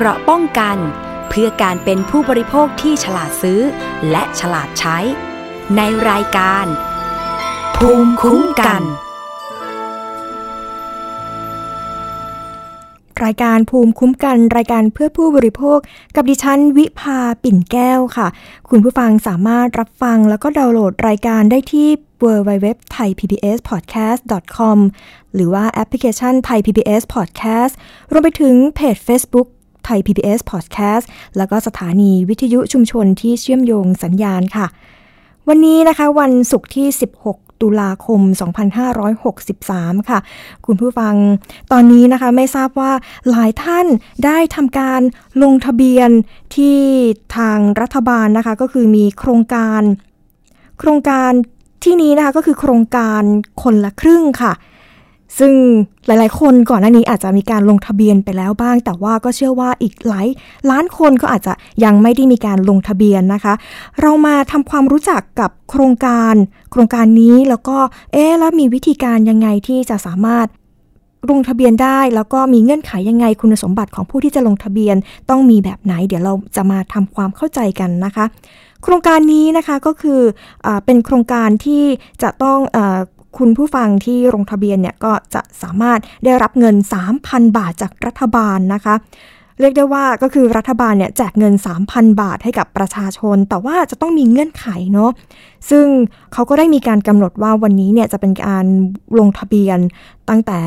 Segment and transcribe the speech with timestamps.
[0.00, 0.78] เกราะป้องกัน
[1.28, 3.60] เพื่อการเป็นผู้บริโภคที่ฉลาดซื้อ
[4.10, 4.98] และฉลาดใช้
[5.76, 5.80] ใน
[6.10, 6.66] รายการ
[7.76, 8.82] ภูมิคุ้มกัน
[13.24, 15.78] รายการภูมิคุ้มกัน รายการเพื่อผู้บริโภค
[16.16, 18.28] กับดิฉันวิภาปิ่นแก้วค่ะ
[18.68, 21.88] คุณผู้ฟังสามารถรับฟังแล้วก็ดาวน์โหลดรายการได้ที่
[22.22, 24.20] www thai pbs podcast
[24.56, 24.78] com
[25.34, 27.72] หรือว่าแอปพลิเคชัน Thai PBS Podcast
[28.12, 29.48] รวมไปถึงเพจ Facebook
[29.88, 31.04] ไทย PBS Podcast
[31.36, 34.66] แล้วก็สถานีวิทยุชุมชนที่เชื่อมโยงสัญญาณค่ะ
[35.48, 36.86] วันนี้นะคะวันศุกร์ที่
[37.24, 38.20] 16ตุลาคม
[39.14, 40.18] 2563 ค่ะ
[40.66, 41.14] คุณผู้ฟัง
[41.72, 42.92] ตอนนี้นะคะไม่ทราบว่า
[43.30, 43.86] หลายท่าน
[44.24, 45.00] ได้ทำการ
[45.42, 46.10] ลงทะเบียน
[46.54, 46.78] ที่
[47.36, 49.82] ทางรัฐบาลนะคะ ก็คือมีโครงการ
[50.78, 51.30] โครงการ
[51.84, 53.22] ที่นี้นะคะก็คือโครงการ
[53.62, 54.52] คนละครึ่งค่ะ
[55.38, 55.52] ซึ่ง
[56.06, 60.26] หลายๆ คนก่อนหน้านี้อาจจะมีการลงทะเบียนไปแล้วบ้าง แต่ว่าก็เชื่อว่าอีกหลาย
[60.70, 61.52] ล้านคนก็อาจจะ
[61.84, 63.54] ยังไม่ได้มีการลงทะเบียนนะคะ
[64.00, 66.34] เรามาทำความรู้จักกับโครงการ
[66.70, 67.76] โครงการนี้แล้วก็
[68.12, 70.46] เอ๊แล้วมีวิธีการยังไงที่จะสามารถ
[71.30, 74.96] ลงทะเบียนได้แล้วก็มีเงื่อนไขยังไงคุณสมบัติของผู้ที่จะลงทะเบียน
[75.30, 78.24] ต้องมีแบบไหน เดี๋ยวเราจะมาทำความเข้าใจกันนะคะ
[78.82, 80.20] โครงการนี้นะคะก็คือ
[80.66, 81.82] อเป็นโครงการที่
[82.22, 82.78] จะต้องอ
[83.36, 86.76] คุณผู้ฟังที่ลงทะเบียนเนี่ยก็จะสามารถได้รับเงิน
[87.16, 88.94] 3,000 บาทจากรัฐบาลนะคะ
[89.60, 91.54] เรียกได้ว่าก็คือรัฐบาลเนี่ยแจกเงิน
[91.86, 95.10] 3,000 บาทให้กับประชาชน แต่ว่าจะต้องมีเงื่อนไขเนาะ
[95.70, 95.86] ซึ่ง
[96.32, 98.64] เขาก็ได้มีการกำหนดว่าวันนี้เนี่ยจะเป็นการ
[99.18, 99.78] ลงทะเบียน
[100.28, 100.60] ตั้งแต่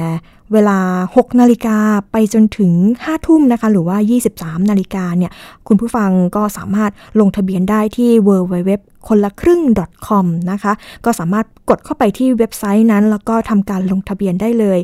[0.54, 0.80] เวลา
[1.16, 1.78] 6 นาฬิกา
[2.12, 2.72] ไปจนถึง
[3.02, 3.98] 5 ทุ่มนะคะ หรือว่า
[4.32, 5.32] 23 นาฬิกาเนี่ย
[5.68, 8.72] คุณผู้ฟังก็สามารถลงทะเบียนได้ที่ www
[9.08, 9.62] คนละครึ่ง
[10.08, 10.74] .com นะคะ
[11.06, 14.80] ก็สามารถกดเข้าไปที่เว็บไซต์นั้น แล้วก็ทำการลงทะเบียนได้เลย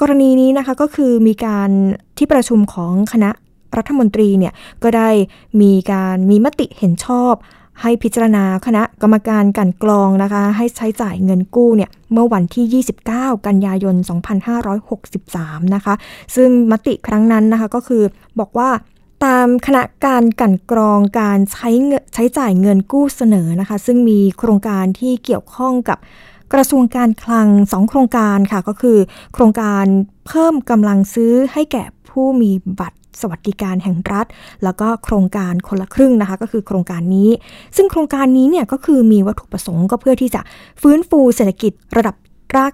[0.00, 1.70] กรณีนี้นะคะก็คือมีการ
[2.16, 3.30] ที่ประชุมของคณะ
[3.76, 5.08] รัฐมนตรีเนี่ย ก็ได้
[5.60, 7.34] มีการมีมติเห็นชอบ
[7.80, 13.96] ให้พิจารณาคณะกรรมการกันกรองนะคะ ให้ใช้จ่ายเงินกู้เนี่ยเมื่อวันที่ 29 กันยายน
[14.80, 15.94] 2563 นะคะ
[16.36, 18.02] ซึ่งมติครั้งนั้นนะคะก็คือ
[18.40, 18.70] บอกว่า
[19.24, 21.70] ตามคณะการกันกรองการใช้
[22.14, 25.98] ใช้จ่ายเงินกู้เสนอนะคะ ซึ่งมีโครงการที่เกี่ยวข้องกับ
[26.52, 28.98] กระทรวงการคลัง 2 โครงการค่ะก็คือ
[29.34, 29.84] โครงการ
[30.26, 34.26] เพิ่มกำลังซื้อให้แก่ผู้มีบัตร สวัสดิการแห่งรัฐ
[34.64, 37.30] แล้วก็โครงการคนละครึ่งนะคะ ก็คือโครงการนี้
[37.76, 40.40] ซึ่งโครงการนี้เนี่ยก็คือมีวัตถุประสงค์ก็เพื่อที่จะ
[40.82, 42.14] ฟื้นฟูเศรษฐกิจระดับ
[42.56, 42.72] ราก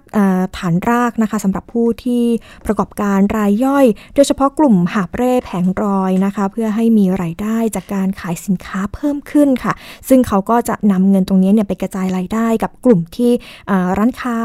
[0.58, 2.24] ฐานรากนะคะสำหรับผู้ที่
[2.66, 9.72] ประกอบการรายย่อย โดยเฉพาะกลุ่มหาบเร่แผงรอยนะคะ เพื่อให้มีไรายได้จากการขายสินค้าเพิ่มขึ้นค่ะ
[10.08, 13.32] ซึ่งเขาก็จะนำเงินตรงนี้เนี่ยไปกระจายรายได้กับกลุ่มที่
[13.98, 14.36] ร้านค้า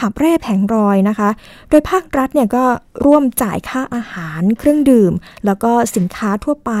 [0.00, 1.28] หาบเร่แผงรอยนะคะ
[1.70, 2.64] โดยภาครัฐเนี่ยก็
[3.04, 5.12] ร่วมจ่ายค่าอาหารเครื่องดื่ม
[5.46, 6.72] แล้วก็สินค้าทั่วไป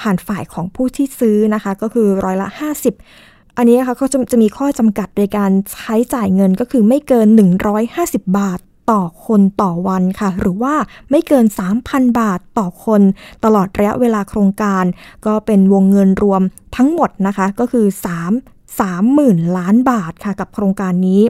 [0.00, 7.28] ผ่านฝ่ายของผู้ที่ซื้อนะคะ ก็คือร้อยละ 50 อันนี้นะคะเขาจะจะมีข้อจำกัดโดยการใช้จ่ายเงินก็คือไม่เกิน
[7.82, 8.58] 150 บาท
[8.90, 10.74] ต่อคนต่อวันค่ะ หรือว่า
[11.10, 11.44] ไม่เกิน
[11.82, 13.02] 3,000 บาทต่อคน
[13.44, 14.84] ตลอดระยะเวลาโครงการ
[15.26, 16.42] ก็เป็นวงเงินรวม
[16.76, 17.86] ทั้งหมดนะคะ ก็คือ
[18.26, 21.22] 3 30,000 ล้านบาทค่ะกับโครงการนี้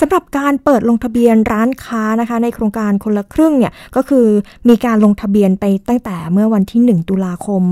[0.00, 4.26] สำหรับการเปิดลงทะเบียนร้านค้านะคะ ในโครงการคนละครึ่งเนี่ยก็คือ
[4.68, 7.62] มีการลงทะเบียนไปตั้งแต่เมื่อวันที่ 1 ตุลาคม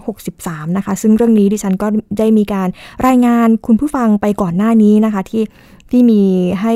[0.00, 1.86] 2563 นะคะ ซึ่งเรื่องนี้ดิฉันก็
[2.18, 2.68] ได้มีการ
[3.06, 5.42] รายงานคุณผู้ฟังไปก่อนหน้านี้นะคะ ที่
[5.90, 6.20] ที่มี
[6.62, 6.74] ให้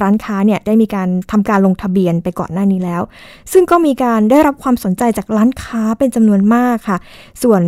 [0.00, 3.02] ร้านค้าเนี่ยได้มีการทำการลงทะเบียนไปก่อนหน้านี้แล้ว
[3.52, 6.98] ซึ่งก็มีการได้รับความสนใจจากร้านค้าเป็นจำนวนมากค่ะ
[7.42, 7.62] ส่วน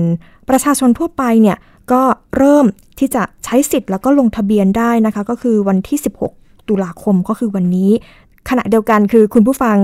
[0.49, 1.57] ประชาชนทั่วไปเนี่ย
[1.93, 2.03] ก็
[2.37, 2.67] เริ่ม
[2.99, 5.99] ที่จะใช้สิทธิ์แล้วก็ลงทะเบียนได้นะคะ ก็คือวันที่
[6.33, 7.91] 16 ตุลาคมก็คือวันนี้
[8.49, 9.77] ขณะเดียวกันคือคุณผู้ฟัง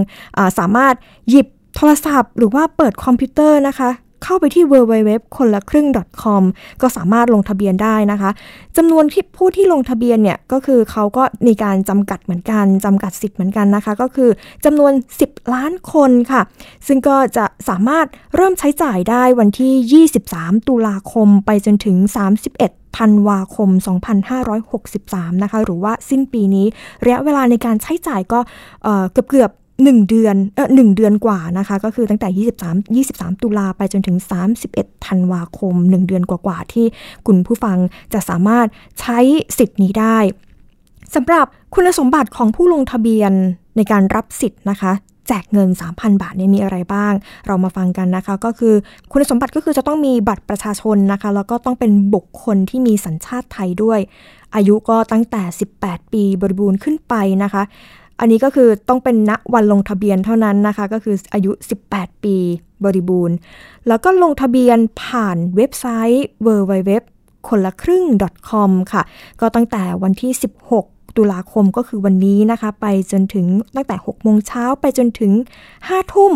[0.59, 0.95] สามารถ
[1.29, 1.47] หยิบ
[1.77, 3.91] โทรศัพท์ หรือว่าเปิดคอมพิวเตอร์นะคะ
[4.25, 5.89] เข้าไปที่ www คนละครึ่ง
[6.23, 6.43] .com
[6.83, 8.31] ก็สามารถลงทะเบียนได้นะคะ
[8.77, 14.31] จำนวนที่ผู้ที่ลงทะเบียนเนี่ยก็คือเขาก็มีการจำกัดเหมือนกันจำกัดสิทธิ์เหมือนกันนะคะ ก็คือ
[14.65, 16.43] จำนวน 10 ล้านคนค่ะ
[16.87, 18.07] ซึ่งก็จะสามารถ
[18.37, 21.97] เริ่มใช้จ่ายได้วันที่ 23 ตุลาคมไปจนถึง
[22.53, 23.71] 31ธันวาคม
[24.57, 26.67] 2563 นะคะ หรือว่าสิ้นปีนี้
[27.05, 28.41] ระยะเวลาในการใช้จ่ายก็
[29.13, 29.51] เกือบเกือบ
[29.83, 32.29] หนึ่งเดือนเออหนึ่งเดือนกว่านะคะ ก็คือตั้งแต่
[32.99, 34.17] 23 23 ตุลาไปจนถึง
[34.63, 36.87] 31 ธันวาคม 1 เดือนกว่าๆที่
[37.27, 37.79] คุณผู้ฟัง
[38.13, 38.67] จะสามารถ
[39.01, 39.19] ใช้
[39.59, 40.19] สิทธิ์นี้ได้
[41.15, 43.33] สำหรับคุณสมบัติของผู้ลงทะเบียน
[43.77, 44.93] ในการรับสิทธิ์นะคะ
[45.29, 47.13] แจกเงิน 3,000 บาทเนี่ยมีอะไรบ้าง
[47.47, 48.75] เรามาฟังกันนะคะ ก็คือ
[49.13, 54.01] คุณสมบัติก็คือจะต้องมีบัตรประชาชนนะคะ แล้วก็ต้องเป็นบุคคลที่มีสัญชาติไทยด้วย
[54.55, 55.43] อายุก็ตั้งแต่
[55.79, 57.63] 18 ปีบริบูรณ์ขึ้นไปนะคะ
[58.21, 61.53] อันนี้ก็คือต้องเป็นณวันลงทะเบียนเท่านั้นนะคะ ก็คืออายุ
[61.89, 62.37] 18 ปี
[62.85, 63.37] บริบูรณ์
[63.89, 66.91] แล้วก็ลงทะเบียนผ่านเว็บไซต์ www
[67.49, 68.05] คนละครึ่ง
[68.49, 69.03] .com ค่ะ
[69.41, 70.33] ก็ตั้งแต่วันที่
[70.75, 75.33] 16 ตุลาคมก็คือวันนี้นะคะ ไปจนถึงตั้งแต่ 6 โมงเช้าไปจนถึง
[75.73, 76.33] 5 ทุ่ม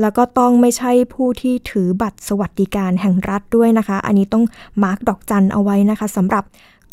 [0.00, 4.44] แล้วก็ต้องไม่ใช่ผู้ที่ถือบัตรสวัสดิการแห่งรัฐด้วยนะคะ อันนี้ต้อง
[4.82, 6.44] มาร์กดอกจันเอาไว้นะคะสำหรับ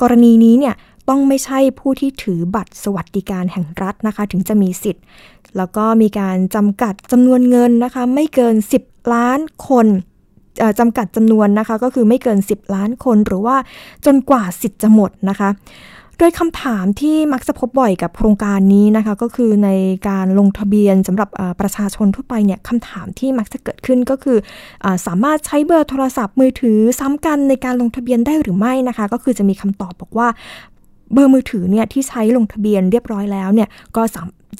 [0.02, 0.76] กรณีนี้เนี่ย
[1.10, 5.04] ต้องไม่ใช่ผู้ที่ถือบัตรสวัสดิการแห่งรัฐนะคะ ถึงจะมีสิทธิ์
[5.58, 9.88] แล้วก็มีการจำกัดจำนวนเงินนะคะ ไม่เกิน 10 ล้านคน
[10.80, 13.58] จำกัดจำนวนนะคะ ก็คือไม่เกิน 10 ล้านคน หรือว่า
[14.06, 15.50] จนกว่าสิทธิ์จะหมดนะคะ
[16.20, 19.70] โดยคำถามที่มักจะพบบ่อยกับโครงการนี้นะคะ ก็คือใน
[20.10, 21.30] การลงทะเบียนสำหรับ
[21.62, 24.38] ประชาชนทั่วไปเนี่ยคำถามที่มักจะเกิดขึ้นก็คือ
[24.84, 30.28] อสามารถใช้เบอร์โทรศัพท์มือถือซ้ำกันในการลงทะเบียนได้หรือไม่นะคะ ก็คือจะมีคำตอบบอกว่า
[31.14, 34.04] เบอร์มือถือเนี่ยที่ใช้ลงทะเบียนเรียบร้อยแล้วเนี่ยก็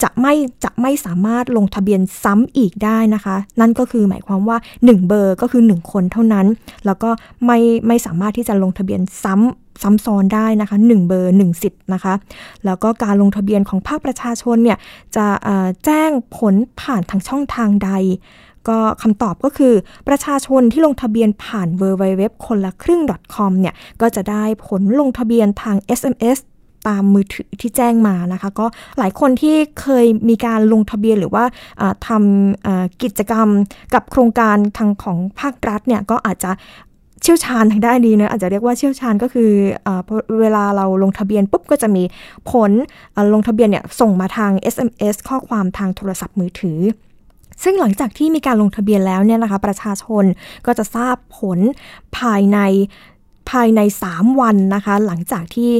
[0.02, 0.34] จะไม่
[0.64, 6.46] จะไม่สามารถลงทะเบียนซ้ำอีกได้นะคะ นั่นก็คือหมายความว่า 1 เบอร์ก็คือ 1 คนเท่านั้น
[6.86, 7.10] แล้วก็
[7.46, 12.14] ไม่ไม่สามารถที่จะลงทะเบียนซ้ำซ้ำซ้อนได้นะคะ 1 เบอร์1สิทธิ์นะคะ
[12.64, 14.78] แล้วก็การลงทะเบียนของภาคประชาชนเนี่ย
[15.16, 15.26] จะ
[15.84, 17.90] แจ้งผลผ่านทางช่องทางใด
[18.68, 19.74] ก็คำตอบก็คือ
[20.08, 23.02] ประชาชนที่ลงทะเบียนผ่าน w w w คนละครึ่ง
[23.34, 26.38] .com เนี่ยก็จะได้ผลลงทะเบียนทาง SMS
[26.88, 28.66] ตามมือถือที่แจ้งมานะคะ ก็
[28.98, 31.44] หลายคนที่เคยมีการลงทะเบียนหรือว่า
[32.08, 33.48] ทำกิจกรรม
[33.94, 36.50] กับโครงการทางของภาครัฐเนี่ยก็อาจจะ
[37.22, 39.50] เชี่ยวชาญทางด้านดีนะอาจจะเรียกว่าเชี่ยวชาญก็คือ
[39.86, 39.88] อ
[40.40, 42.02] เวลาเราลงทะเบียนปุ๊บก็จะมี
[42.50, 42.70] ผล
[43.34, 46.78] ลงทะเบียนเนี่ยส่งมาทาง SMS ข้อความทางโทรศัพท์มือถือ
[47.62, 50.24] ซึ่งหลังจากที่มีการลงทะเบียนแล้วเนี่ยนะคะประชาชน
[50.66, 51.58] ก็จะทราบผล
[52.18, 52.58] ภายใน
[53.50, 55.70] ภายใน 3 วันนะคะหลังจากที่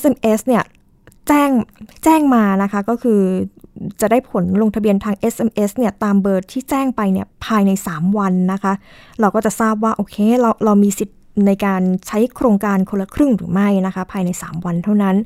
[0.00, 0.64] SMS เนี่ย
[1.28, 1.50] แจ้ง
[2.04, 3.20] แจ้งมานะคะก็คือ
[4.00, 8.72] จะได้ผลลงทะเบียนทาง SMS เนี่ยตามเบอร์ที่แจ้งไปเนี่ยภายใน 3 วันนะคะ
[9.20, 15.16] เราก็จะทราบว่าโอเคเราเรามีสิทธิ์ในการใช้โครงการคนละครึ่งหรือไม่นะคะ ภายใน 3 วันเท่านั้น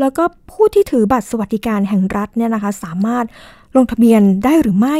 [0.00, 3.24] แล้วก็ผู้ที่ถือบัตรสวัสดิการแห่งรัฐเนี่ยนะคะ สามารถ
[3.76, 4.96] ลงทะเบียนได้หรือไม่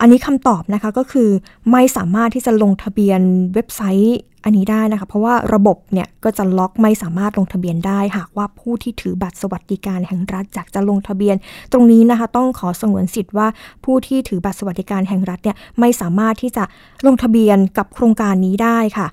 [0.00, 1.28] อันนี้คำตอบนะคะก็คือ
[1.70, 3.20] ไม่สามารถที่จะลงทะเบียน
[3.54, 11.36] เว็บไซต์อันนี้ได้นะคะ เพราะว่าระบบเนี่ยก็จะล็อกไม่สามารถลงทะเบียนได้ หากว่าผู้ที่ถือบัตรสวัสดิการแห่งรัฐจากจะลงทะเบียน
[11.72, 13.48] ตรงนี้นะคะต้องขอสงวนสิทธิ์ว่า
[13.84, 16.64] ผู้ที่ถือบัตรสวัสดิการแห่งรัฐเนี่ยไม่สามารถที่จะ
[17.06, 19.06] ลงทะเบียนกับโครงการนี้ได้ค่ะ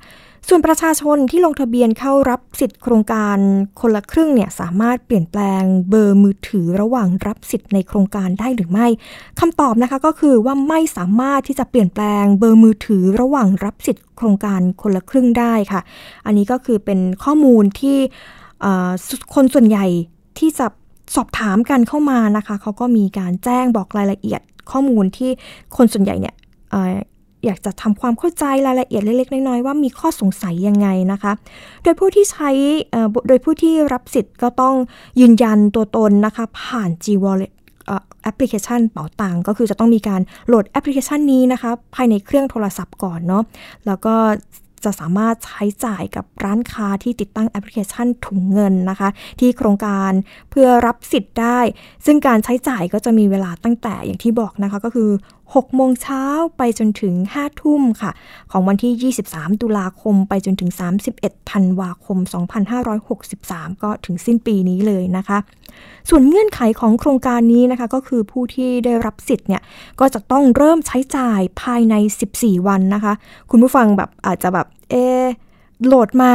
[0.49, 3.37] ส่วนประชาชนที่ลงทะเบียนเข้ารับสิทธิ์โครงการ
[3.81, 8.87] คนละครึ่งเนี่ยสามารถเปลี่ยนแปลงเบอร์มือถือระหว่างรับสิทธิ์ในโครงการได้หรือไม่
[9.39, 15.81] คำตอบนะคะก็คือว่าไม่สามารถที่จะเปลี่ยนแปลงเบอร์มือถือระหว่างรับสิทธิ์โครงการคนละครึ่งได้ค่ะ
[16.25, 17.97] อันนี้ก็คือเป็นข้อมูลที่
[19.35, 19.85] คนส่วนใหญ่
[20.39, 20.67] ที่จะ
[21.15, 25.31] สอบถามกันเข้ามานะคะเขาก็มีการแจ้งบอกรายละเอียดข้อมูลที่
[25.77, 26.35] คนส่วนใหญ่เนี่ย
[27.45, 31.31] อยากจะทำความเข้าใจรายละเอียดเล็ก ๆ น้อยๆว่ามีข้อสงสัยยังไงนะคะ
[31.83, 32.49] โดยผู้ที่ใช้
[33.27, 34.75] โดยผู้ที่รับสิทธิ์ก็ต้อง
[35.19, 37.53] ยืนยันตัวตนนะคะผ่าน G Wallet
[38.23, 43.43] แอปพลิเคชันเป๋าตังก็คือจะต้องมีการโหลดแอปพลิเคชันนี้นะคะภายในเครื่องโทรศัพท์ก่อนเนาะ
[43.85, 44.15] แล้วก็
[44.83, 49.09] จะสามารถใช้จ่ายกับร้านค้าที่ติดตั้งแอปพลิเคชันถุงเงินนะคะ
[49.39, 50.11] ที่โครงการ
[50.49, 51.59] เพื่อรับสิทธิ์ได้
[52.05, 55.09] ซึ่งการใช้จ่ายก็จะมีเวลาตั้งแต่อย่างที่บอกนะคะ ก็คือ
[55.53, 56.23] 6 โมงเช้า
[56.57, 58.11] ไปจนถึง 5 ทุ่มค่ะ
[58.51, 60.71] ของวันที่ 23 ตุลาคมไปจนถึง
[61.11, 62.17] 31 ธันวาคม
[63.01, 65.37] 2563 ก็ถึงสิ้นปีนี้เลยนะคะ
[66.09, 69.61] ส่วนเงื่อนไขของโครงการนี้นะคะ ก็คือผู้ที่ได้รับสิทธิ์เนี่ย
[69.99, 71.95] ก็จะต้องเริ่มใช้จ่ายภายใน
[72.31, 73.13] 14 วันนะคะ
[73.51, 74.95] คุณผู้ฟังแบบอาจจะแบบเอ
[75.85, 76.33] โหลดมา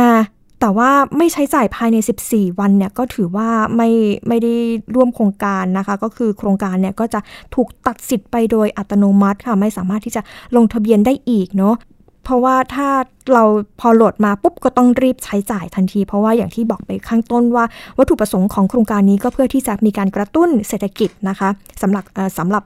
[0.61, 1.97] แต่ว่าไม่ใช้จ่ายภายใน
[2.29, 3.91] 14 วันเนี่ยก็ถือว่าไม่
[4.29, 4.55] ไม่ได้
[4.95, 7.21] ร่วมโครงการนะคะ ก็คือโครงการเนี่ยก็จะ
[7.55, 10.23] ถูกตัดสิทธิ์ไปโดยอัตโนมัติค่ะไม่สามารถที่จะ
[10.57, 11.77] ลงทะเบียนได้อีกเนาะ
[12.25, 12.89] เพราะว่าถ้า
[13.33, 13.45] เรา
[13.81, 17.65] พอโหลดมาปุ๊บก็ต้องรีบใช้จ่ายทันที เพราะว่าอย่างที่บอกไปข้างต้นว่า
[17.99, 21.49] วัตถุประสงค์ของโครงการนี้ก็เพื่อที่จะมีการกระตุ้นเศรษฐกิจนะคะ
[21.83, 22.05] สำหรับ
[22.39, 22.65] สำหรับ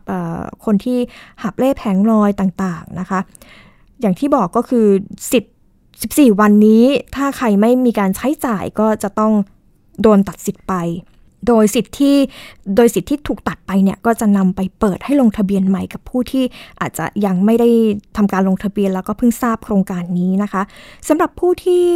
[0.64, 0.98] คนที่
[1.42, 3.20] หับเล่แผงลอยต่างๆนะคะ
[4.00, 4.86] อย่างที่บอกก็คือ
[5.32, 5.50] สิทธิ
[6.02, 6.84] 14 วันนี้
[7.16, 9.32] ถ้าใครไม่มีการใช้จ่ายก็จะต้อง
[10.02, 10.74] โดนตัดสิทธิ์ไป
[11.46, 12.16] โดยสิทธิ์ที่
[12.76, 16.44] โดยสิทธิ์ที่ถูกตัดไปเนี่ยก็จะนำไปเปิดให้ลงทะเบียนใหม่กับผู้ที่
[16.80, 17.68] อาจจะยังไม่ได้
[18.16, 20.62] ทำการลงทะเบียนแล้วก็เพิ่งทราบโครงการนี้นะคะ
[21.08, 21.86] สำหรับผู้ที่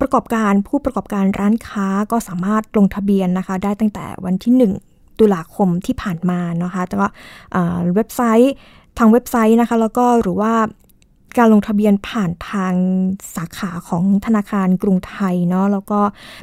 [0.00, 4.54] ประกอบการผู้ประกอบการร้านค้าก็สามารถลงทะเบียนนะคะ ได้ตั้งแต่วันที่
[4.86, 7.08] 1 ตุลาคมที่ผ่านมานะคะแต่ว่า
[7.94, 8.52] เว็บไซต์
[8.98, 10.52] ทางเว็บไซต์นะคะ แล้วก็หรือว่า
[11.38, 12.74] การลงทะเบียนผ่านทาง
[13.36, 16.00] สาขาของธนาคารกรุงไทยเนาะแล้วก็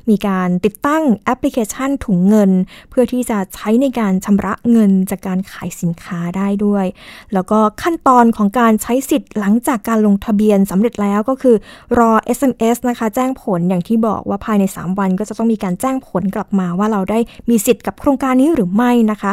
[0.10, 2.52] มีการติดตั้งแอปพลิเคชันถุงเงิน
[2.90, 6.86] เพื่อที่จะใช้ในการชำระเงินจากการขายสินค้าได้ด้วย
[7.34, 11.56] แล้วก็ขั้นตอนของการใช้สิทธิ์หลังจากการลงทะเบียนสำเร็จแล้วก็คือ
[12.00, 19.32] รอ SMS นะคะ แจ้งผลอย่างที่บอกว่าภายใน 3 วันก็จะต้องมีการแจ้งผลกลับมาว่าเราได้มีสิทธิ์กับโครงการนี้หรือไม่นะคะ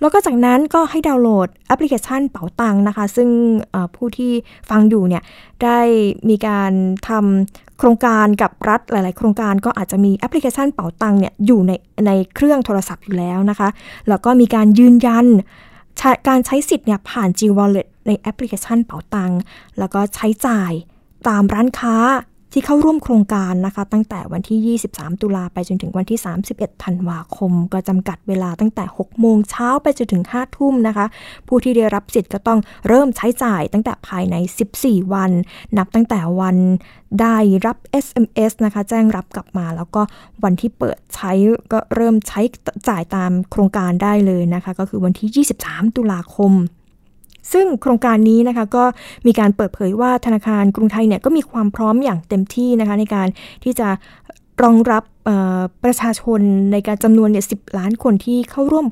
[0.00, 3.28] แล้วก็จากนั้นก็ให้ดาวน์โหลดแอปพลิเคชันเป๋าตังนะคะ ซึ่ง
[3.96, 4.32] ผู้ที่
[4.70, 5.22] ฟังอยู่เนี่ย
[5.62, 5.78] ได้
[6.28, 6.72] มีการ
[7.08, 11.72] ทำโครงการกับรัฐหลาย ๆ โครงการก็อาจจะมีแอปพลิเคชันเป๋าตังเนี่ยอยู่ใน
[12.06, 13.68] ในเครื่องโทรศัพท์อยู่แล้วนะคะ
[14.08, 15.26] แล้วก็มีการยืนยัน
[16.28, 19.32] การใช้สิทธิ์เนี่ยผ่าน G Wallet ในแอปพลิเคชันเป๋าตัง
[19.78, 20.72] แล้วก็ใช้จ่าย
[21.28, 21.96] ตามร้านค้า
[22.58, 26.20] ที่เข้าร่วมโครงการนะคะ ตั้งแต่วันที่ 23 ตุลาไปจนถึงวันที่
[26.52, 31.06] 31 ธันวาคม ก็จำกัดเวลาตั้งแต่ 6 โมงเช้าไปจนถึง 5 ทุ่มนะคะ
[31.48, 32.58] ผู้ที่ได้รับสิทธิ์ก็ต้อง
[32.88, 34.36] เริ่มใช้จ่ายตั้งแต่ภายใน
[34.74, 35.30] 14 วัน
[35.78, 36.56] นับตั้งแต่วัน
[37.20, 37.36] ได้
[37.66, 40.02] รับ SMS นะคะ แจ้งรับกลับมา แล้วก็
[40.44, 41.32] วันที่เปิดใช้
[41.72, 42.40] ก็เริ่มใช้
[42.88, 46.52] จ่ายตามโครงการได้เลยนะคะ ก็คือวันที่ 23 ตุลาคม
[47.52, 48.84] ซึ่งโครงการนี้นะคะก็
[49.26, 53.28] มีการเปิดเผยว่าธนาคารกรุงไทยเนี่ยก็มีความพร้อมอย่างเต็มที่นะคะในการ
[53.64, 53.88] ที่จะ
[54.62, 55.02] รองรับ
[55.84, 56.40] ประชาชน
[56.72, 58.86] ในการจำนวนเนี่ยสิล้านคนที่เข้าร่วม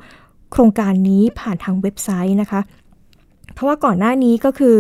[0.52, 2.61] โครงการนี้ผ่านทางเว็บไซต์นะคะ
[3.54, 4.76] เพราะว่าก่อนหน้านี้ก็คือ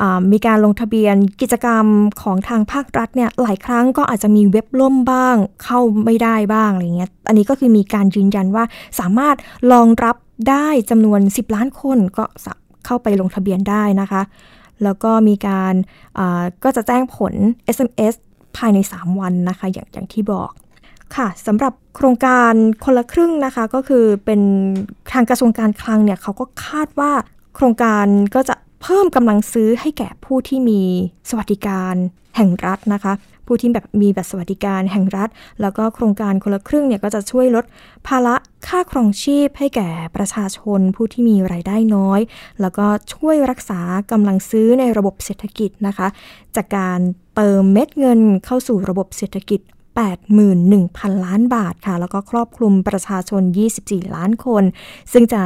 [0.00, 0.02] อ
[0.32, 1.86] มีการลงทะเบียนกิจกรรม
[2.22, 8.64] ของทางภาครัฐเนี่ยหลายครั้งก็อาจจะมีเว็บล่มบ้าง เข้าไม่ได้บ้างอะไรเงี้ย อันนี้ก็คือมีการยืนยันว่า
[9.00, 9.36] สามารถ
[9.72, 10.16] รองรับ
[10.50, 12.24] ได้จำนวน 10 ล้านคนก็
[12.86, 14.22] เข้าไปลงทะเบียนได้นะคะ
[14.84, 15.74] แล้วก็มีการ
[16.64, 17.32] ก็จะแจ้งผล
[17.76, 18.14] SMS
[18.56, 20.50] ภายใน 3 วันนะคะอย่างอย่างที่บอก
[21.16, 22.52] ค่ะสำหรับโครงการ
[22.84, 24.40] คนละครึ่งนะคะก็คือเป็น
[25.12, 27.12] ทางกระทรวงการคลังเนี่ยเขาก็คาดว่า
[27.54, 30.80] โครงการก็จะเพิ่มกำลังซื้อให้แก่ผู้ที่มี
[31.28, 31.94] สวัสดิการ
[32.36, 33.12] แห่งรัฐนะคะ
[33.46, 35.28] ผู้ที่แบบมีบัตรสวัสดิการแห่งรัฐ
[35.60, 37.64] แล้วก็โครงการคนละครึ่งเนี่ยก็จะช่วยลด
[38.06, 38.34] ภาระ
[38.66, 42.20] ค่าครองชีพให้แก่ประชาชน ผู้ที่มีไรายได้น้อย
[42.60, 43.80] แล้วก็ช่วยรักษา
[44.10, 46.08] กำลังซื้อในระบบเศรษฐกิจนะคะ
[46.56, 47.00] จากการ
[47.36, 49.60] เติมเม็ดเงินเข้าสู่ระบบเศรษฐกิจ
[50.56, 53.42] 81,000 ล้านบาทค่ะ แล้วก็ครอบคลุมประชาชน
[53.78, 54.64] 24 ล้านคน
[55.12, 55.42] ซึ่งจะ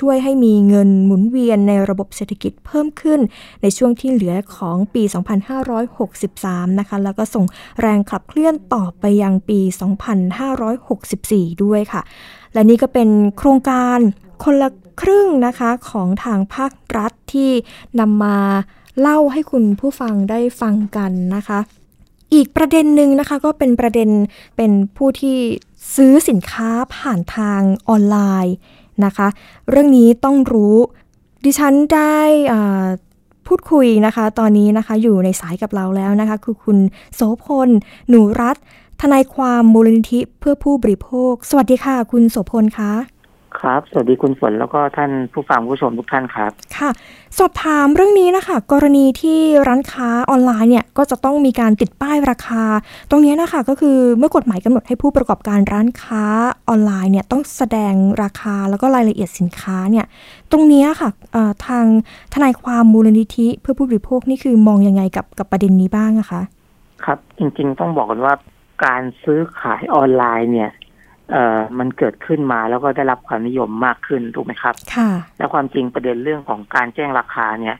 [0.00, 3.20] ช่วยให้มีเงินหมุนเวียนในระบบเศรษฐกิจเพิ่มขึ้น
[3.62, 5.02] ในช่วงที่เหลือของปี
[5.92, 7.44] 2563 นะคะ แล้วก็ส่ง
[7.80, 9.60] แรงขับเคลื่อนต่อไปยังปี
[10.82, 12.02] 2564 ด้วยค่ะ
[12.52, 13.08] และนี่ก็เป็น
[13.38, 13.98] โครงการ
[14.44, 14.70] คนละ
[15.00, 17.50] ครึ่งนะคะของทางภาครัฐที่
[18.00, 18.38] นำมา
[19.00, 21.60] เล่าให้คุณผู้ฟังได้ฟังกันนะคะ
[22.34, 24.10] อีกประเด็นหนึ่งนะคะก็เป็นประเด็น
[24.56, 25.36] เป็นผู้ที่
[25.96, 28.54] ซื้อสินค้าผ่านทางออนไลน์
[29.04, 29.28] นะคะ
[29.70, 30.76] เรื่องนี้ต้องรู้
[31.44, 32.18] ดิฉันได้
[33.46, 36.78] พูดคุยนะคะ ตอนนี้นะคะอยู่ในสายกับเราแล้วนะคะ คือคุณ
[37.14, 37.68] โสพล
[38.08, 38.56] หนูรัต
[39.00, 42.92] ทนายความมูลนิธิเพื่อผู้บริโภค สวัสดีค่ะ คุณโสพลคะ
[43.60, 46.90] ครับ สวัสดีคุณฝนแล้วก็ท่านผู้ฟังผู้ชมทุกท่านครับ ค่ะ
[47.38, 52.64] สอบถามเรื่องนี้นะคะ กรณีที่ร้านค้าออนไลน์เนี่ยก็จะต้องมีการติดป้ายราคา
[53.10, 56.24] ตรงนี้นะคะก็คือเมื่อกฎหมายกำหนดให้ผู้ประกอบการร้านค้า
[56.68, 60.06] ออนไลน์เนี่ยต้องแสดงราคาแล้วก็รายละเอียดสินค้าเนี่ย
[60.52, 61.10] ตรงนี้ค่ะ
[61.66, 61.84] ทาง
[62.34, 66.40] ทนายความมูลนิธิเพื่อผู้บริโภคนี่คือมองยังไงกับกับประเด็นนี้บ้างนะคะ
[67.04, 68.34] ครับจริงๆต้องบอกกันว่า
[68.84, 70.70] การซื้อขายออนไลน์เนี่ย
[71.30, 77.76] เอ่อมันเกิดขึ้นมาแล้วก็ได้รับความนิยมมากขึ้นถูกไหมครับค่ะแล้วความจริงประเด็นเรื่องของการแจ้งราคาเนี่ย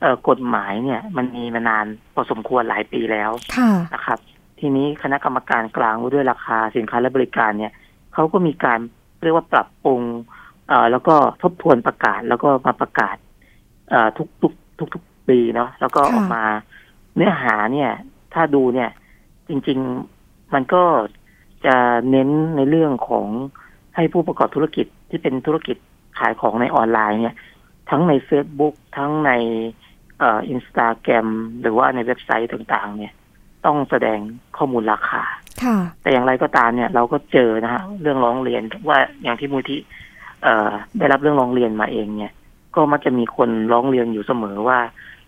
[0.00, 3.30] เอ่อกฎหมายเนี่ย มันมีมานานพอสมควรหลายปีแล้ว
[3.94, 4.18] นะครับ
[4.60, 7.72] ทีนี้คณะกรรมการกลางว่าด้วยราคาสินค้าและบริการเนี่ย
[8.14, 8.78] เขาก็มีการ
[9.22, 10.00] เรียกว่าปรับปรุง
[10.68, 13.16] เอ่อแล้วก็ทบทวนประกาศแล้วก็มาประกาศ
[13.90, 16.44] เอ่อทุกทุกทุกทุกปีเนาะแล้วก็ออกมา
[17.16, 17.90] เนื้อหาเนี่ย
[18.34, 18.90] ถ้าดูเนี่ย
[19.48, 19.78] จริง
[20.16, 20.82] ๆ มันก็
[21.66, 21.76] จะ
[22.10, 23.26] เน้นในเรื่องของ
[23.96, 25.76] ให้ผู้ประกอบธุรกิจที่เป็นธุรกิจ
[26.18, 27.36] ขายของในออนไลน์เนี่ย
[27.90, 29.32] ทั้งใน Facebook ทั้งใน
[30.18, 31.28] เอ่ออินสตาแกรม
[31.60, 33.12] หรือว่าในเว็บไซต์ต่างๆ เนี่ย
[33.64, 34.18] ต้องแสดง
[34.56, 35.22] ข้อมูลราคา
[36.02, 39.78] แต่อย่างไรก็ตามเนี่ย เราก็เจอนะฮะเรื่องร้องเรียนว่าอย่างที่มูลที่
[40.42, 42.32] เอ่อได้รับเรื่องร้องเรียนมาเองเนี่ย
[42.76, 44.78] ก็มักจะมีคนร้องเรียนอยู่เสมอว่า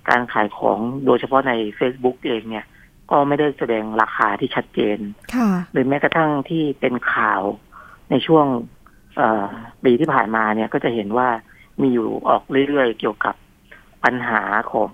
[0.08, 2.64] การขายของโดยเฉพาะใน Facebook เองเนี่ย
[3.10, 4.98] ก็ไม่ได้แสดงราคาที่ชัดเจน
[5.72, 7.42] หรือแม้กระทั่งที่เป็นข่าว
[8.10, 8.46] ในช่วง
[9.84, 11.28] ปีที่ผ่านมาเนี่ยก็จะเห็นว่า
[11.80, 13.34] มีอยู่ออกเรื่อยๆ เกี่ยวกับ
[14.04, 14.90] ปัญหาของ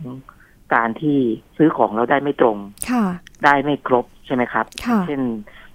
[0.75, 1.19] การที่
[1.57, 2.57] ซื้อของเราได้ไม่ตรง
[3.45, 4.67] ได้ไม่ครบใช่ไหมครับ
[5.07, 5.21] เช่น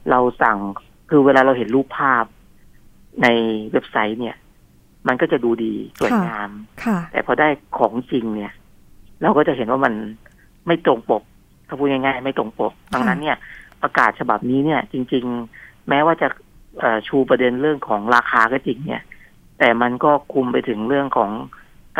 [0.09, 0.57] เราสั่ง
[1.09, 2.25] คือเวลาเราเห็นรูปภาพ
[3.23, 3.27] ใน
[3.71, 4.35] เว็บไซต์เนี่ย
[5.07, 6.49] มันก็จะดูดีสวยงาม
[7.11, 8.53] แต่พอได้ของจริงเนี่ย
[9.21, 9.93] เราก็จะเห็นว่ามัน
[10.67, 11.23] ไม่ตรงปก
[11.67, 13.37] ถ้าพูดง่ายๆไม่ตรงปกดังนั้นเนี่ย
[13.81, 15.23] ประกาศฉบับนี้เนี่ยจริง
[15.57, 16.27] ๆ แม้ว่าจะ
[17.07, 19.03] ชูประเด็นเรื่องของราคาก็จริงเนี่ย
[19.59, 21.31] แต่มันก็คุมไปถึงเรื่องของ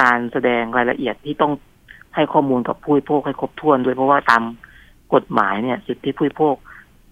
[0.02, 1.54] การแสดงรายละเอียดที่ต้อง
[2.16, 4.44] ให้ข้อมูลกับผู้บริโภคให้ครบถ้วนด้วยเพราะว่าตาม
[5.14, 6.56] กฎหมายเนี่ยสิทธิผู้บริโภค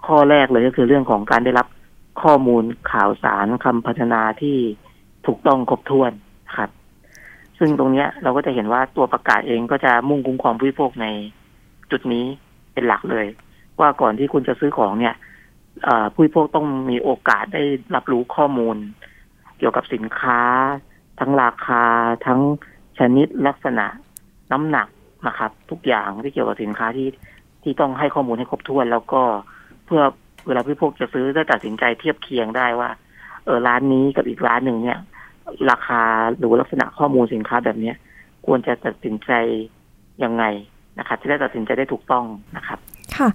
[0.05, 1.67] ข้อแรกเลยก็คือเรื่องของการได้รับ
[2.21, 4.57] ข้อมูลข่าวสารคำพัฒนาที่
[5.25, 6.11] ถูกต้องครบถ้วน
[6.57, 6.69] ครับ
[7.59, 11.07] ซึ่งตรงเนี้ยเราก็จะเห็นว่าตัวประกาศเองก็จะมุ่งคุ้มครองผู้บริโภคใน
[11.91, 12.25] จุดนี้
[12.75, 13.25] เป็นหลักเลย
[13.79, 15.15] ว่าก่อนที่คุณจะซื้อของเนี่ย
[16.13, 17.63] ผู้บริโภคต้องมีโอกาสได้
[17.95, 18.77] รับรู้ข้อมูล
[19.57, 20.41] เกี่ยวกับสินค้า
[21.19, 21.83] ทั้งราคา
[22.25, 22.39] ทั้ง
[22.99, 23.85] ชนิดลักษณะ
[24.51, 24.87] น้ำหนัก
[25.27, 27.09] นะครับ ทุกอย่างที่เกี่ยวกับสินค้าที่
[27.63, 29.21] ที่ต้องให้ข้อมูลให้ครบถ้วน แล้วก็
[29.85, 30.01] เพื่อ
[30.47, 32.89] เวลาผู้พกจะซื้อได้ตัดสินใจเทียบเคียงได้ว่า
[33.45, 34.99] เออร้านนี้กับอีกร้านหนึ่งเนี่ย
[35.71, 36.01] ราคา
[36.37, 37.95] หรือลักษณะข้อมูลสินค้าแบบเนี้ย
[38.45, 39.31] ควรจะตัดสินใจ
[40.23, 40.43] ยังไง
[40.99, 42.25] นะครับที่ได้ตัดสินใจได้ถูกต้อง
[42.57, 42.79] นะครับ
[43.17, 43.29] ค่ะ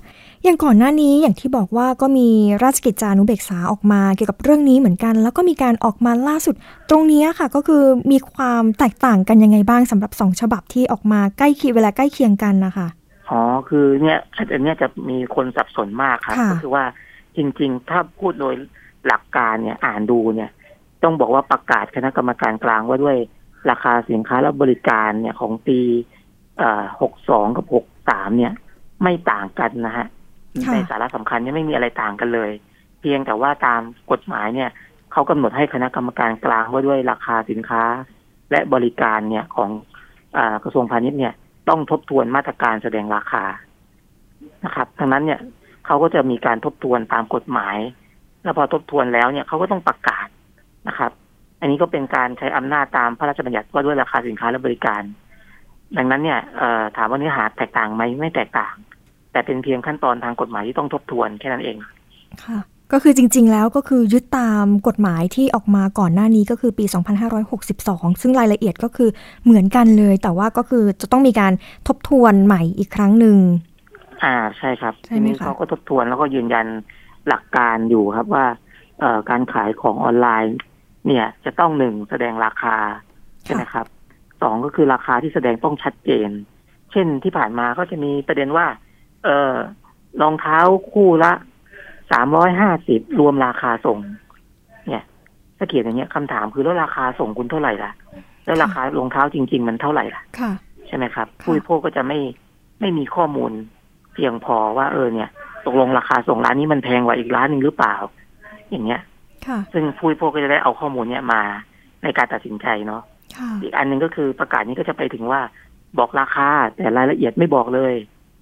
[0.45, 2.29] อย่างก่อนหน้านี้อย่างที่บอกว่าก็มี
[2.65, 6.55] ราชกิจจานุเบกษาออกมาเกี่ยวกับเรื่องนี้เหมือนกัน แล้วก็มีการออกมาล่าสุด
[6.91, 12.89] ตรงนี้ค่ะ ก็คือมีความแตกต่างกันยังไงบ้างสำหรับสองฉบับที่ออกมาใกล้เคียงเวลาใกล้เคียงกันนะคะ
[13.31, 14.19] อ๋อคือเนี่ย
[14.53, 16.85] อันนี้จะมีคนสับสนมากครับก็คือว่า
[17.37, 18.55] จริง ๆ ถ้าพูดโดย
[19.07, 20.51] หลักการเนี่ยอ่านดูเนี่ย
[21.03, 23.17] ต้องบอกว่าประกาศคณะกรรมการกลางว่าด้วย
[23.71, 25.79] ราคาสินค้าและบริการเนี่ยของปี
[27.01, 28.53] หกสองกับหกสามเนี่ย
[29.03, 30.07] ไม่ต่างกันนะฮะ
[30.73, 32.51] ในสาระสำคัญเนี่ยไม่มีอะไรต่างกันเลย
[33.01, 34.71] เพียงแต่ว่าตามกฎหมายเนี่ย
[35.13, 37.83] เขากำหนดให้คณะกรรมการกลางว่าด้วยราคาสินค้า
[38.51, 39.71] และบริการเนี่ยของ
[40.37, 41.35] อกระทรวงพาณิชย์เนี่ย
[41.69, 43.45] ต้องทบทวนมาตรการแสดงราคา
[44.65, 45.41] นะครับทั้งนั้นเนี่ย
[45.87, 47.77] เขาก็จะมีการทบทวนตามกฎหมาย
[48.43, 50.29] แล้วพอทบทวนแล้วเนี่ยเขาก็ต้องประกาศ
[50.89, 51.13] นะครับ
[51.61, 55.03] อันนี้ก็เป็นการใช้อำนาจตามพระราชบัญญัติว่าด้วยราคาสินค้าและบริการ
[55.97, 56.41] ดังนั้นเนี่ย
[56.97, 58.75] ถามว่าเนื้อหาแตกต่างไหมไม่แตกต่าง
[59.33, 61.77] แต่เป็นเพียงขั้นตอนทางกฎหมายที่ต้องทบทวนแค่นั้นเอง
[62.45, 62.59] ค่ะ
[62.93, 66.85] ก็คือจริง ๆ แล้วก็คือยึดตามกฎหมายที่ออกมาก่อนหน้านี้ก็คือปี
[67.53, 69.11] 2562 ซึ่งรายละเอียดก็คือ
[69.45, 71.53] เหมือนกันเลย แต่ว่าก็คือจะต้องมีการ
[71.89, 73.37] ทบทวนใหม่อีกครั้งหนึ่ง
[74.25, 76.67] อ่าใช่ครับทีนี้เขาก็ทบทวนแล้วก็ยืนยัน
[77.29, 78.47] หลักการอยู่ครับว่า
[79.01, 80.57] เอ่อการขายของออนไลน์
[81.07, 82.77] เนี่ยจะต้องหนึ่งแสดงราคา
[83.45, 84.00] ใช่ไหมครับสอง
[84.65, 86.29] ก็คือราคาที่แสดงต้องชัดเจน
[86.93, 88.67] เช่นที่ผ่านมาก็จะมีประเด็นว่า
[89.25, 89.55] เออ
[90.23, 90.59] รองเท้า
[90.93, 91.33] คู่ละ
[92.13, 93.99] สามร้อยห้าสิบรวมราคาส่ง
[94.89, 95.05] เนี่ย
[95.57, 97.93] ถ้าเขียนอย่างเงี้ยคำถามคือแล้วราคาส่งคุณเท่าไหร่ล่ะ
[98.45, 100.23] แล้วราคารองเท้าจริง ๆ มันเท่าไหร่ล่ะ
[100.87, 102.19] ใช่ไหมครับ ผู้บริโภคก็จะไม่
[102.81, 103.53] ไม่มีข้อมูล
[104.15, 105.29] เพียงพอว่าเออเนี่ย
[105.67, 107.95] ตกลงราคาส่งร้านนี้มันแพงกว่าอีกร้านหนึ่งหรือเปล่า
[108.71, 109.01] อย่างเงี้ย
[109.73, 111.43] ซึ่งผู้บริโภคก็จะได้เอาข้อมูลเนี้ยมา
[112.03, 113.03] ในการตัดสินใจเนาะ
[113.63, 115.41] อีกอันหนึ่งก็คือประกาศนี้ก็จะไปถึงว่า
[115.99, 117.95] บอกราคาแต่รายละเอียดไม่บอกเลย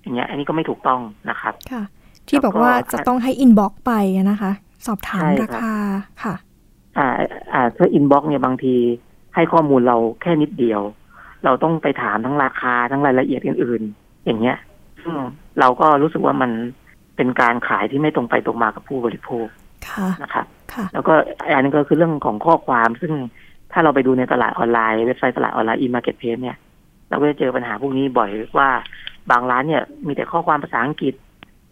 [0.03, 1.83] อย่างเงี้ย อันนี้ก็ไม่ถูกต้องนะครับ ค่ะ
[2.29, 3.93] ที่บอกว่าจะต้องให้ inbox ไป
[4.31, 4.53] นะคะ
[4.87, 5.75] สอบถามราคา
[6.23, 6.35] ค่ะ
[6.99, 7.09] อ่า
[7.53, 8.75] อ่าถ้า inbox เนี่ยบางที
[9.35, 10.81] ให้ข้อมูลเราแค่นิดเดียว
[11.45, 14.59] เราต้องไปถามทั้งราคาทั้งรายละเอียดอื่นๆ อย่างเงี้ย
[15.03, 15.15] ซึ่ง
[15.61, 16.51] เราก็รู้สึกว่ามัน
[17.17, 19.47] เป็นการขายที่ไม่ตรงไปตรงมากับผู้บริโภค
[20.23, 20.47] นะครับ
[20.95, 21.15] แล้วก็
[21.55, 23.13] อันนี้ก็คือเรื่องของข้อความซึ่ง
[23.73, 26.57] ถ้าเราไปดูในตลาดออนไลน์เว็บไซต์ตลาดออนไลน์ e-marketplace เนี่ย
[27.09, 28.69] เราก็จะเจอปัญหาพวกนี้บ่อยว่า
[29.31, 31.15] บางร้านเนี่ย มีแต่ข้อความภาษาอังกฤษ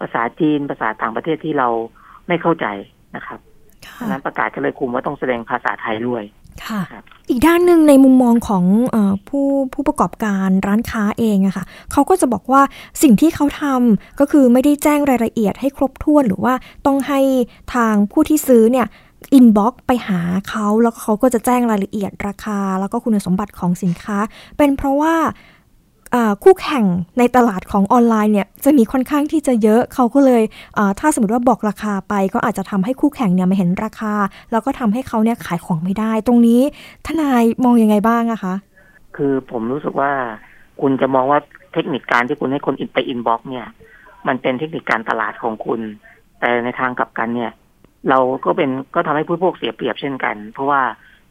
[0.00, 1.68] ภาษาจีน ภาษาต่างประเทศที่เรา
[2.28, 2.66] ไม่เข้าใจ
[3.16, 3.38] นะครับ
[4.00, 6.22] ดังนั้นประกาศก็เลยคุมว่าต้องแสดงภาษาไทยด้วย
[6.66, 6.82] ค่ะ
[7.28, 8.96] อีกด้านหนึ่งในมุมมองของอ
[9.28, 12.62] ผู้ผู้ประกอบการร้านค้าเองอะค่ะเขาก็จะบอกว่า
[13.02, 16.54] สิ่งที่เขาทำก็คือไม่ได้แจ้งรายละเอียดให้ครบถ้วน หรือว่า
[16.86, 17.20] ต้องให้
[17.74, 18.86] ทางผู้ที่ซื้อเนี่ย
[19.34, 24.18] อินบ็อกไปหาเขาแล้วเขาก็จะแจ้งรายละเอียดราคา แล้วก็คุณสมบัติของสินค้า
[24.56, 25.14] เป็นเพราะว่า
[26.44, 26.84] คู่แข่ง
[27.18, 30.42] ในตลาดของออนไลน์เนี่ยจะมีค่อนข้างที่จะเยอะเขาก็เลย
[31.00, 34.14] ถ้าสมมติว่าบอกราคาไป ก็อาจจะทำให้คู่แข่งเนี่ยมาเห็นราคา
[34.52, 36.60] แล้วก็ทำให้เขาเนี่ยขายของไม่ได้ ตรงนี้
[37.06, 38.54] ทนายมองยังไงบ้างอะคะ
[39.16, 40.10] คือผมรู้สึกว่า
[40.80, 41.38] คุณจะมองว่า
[41.72, 43.66] เทคนิคการที่คุณให้คนไปอินบ็อกเนี่ย
[44.26, 45.80] มันเป็นเทคนิคการตลาดของคุณ
[46.40, 47.52] แต่ในทางกลับกันเนี่ย
[48.08, 50.80] เราก็เป็นก็ทำให้ผู้พวกเสียเปรียบเช่นกัน เพราะว่า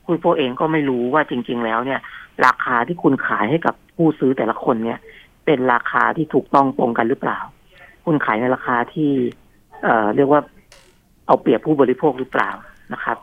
[0.03, 1.99] ผู้พวกเองก็ไม่รู้ว่าจริง ๆ แล้วเนี่ย
[2.45, 4.99] ราคาที่คุณขายให้กับผู้ซื้อแต่ละคนเนี่ย
[5.45, 7.39] เป็นราคาที่ถูกต้องตรงกันหรือเปล่า
[8.05, 9.11] คุณขายในราคาที่
[9.83, 10.41] เอ่อ เรียกว่า
[11.27, 12.51] เอาเปรียบผู้บริโภคหรือเปล่า
[12.93, 13.17] นะครับ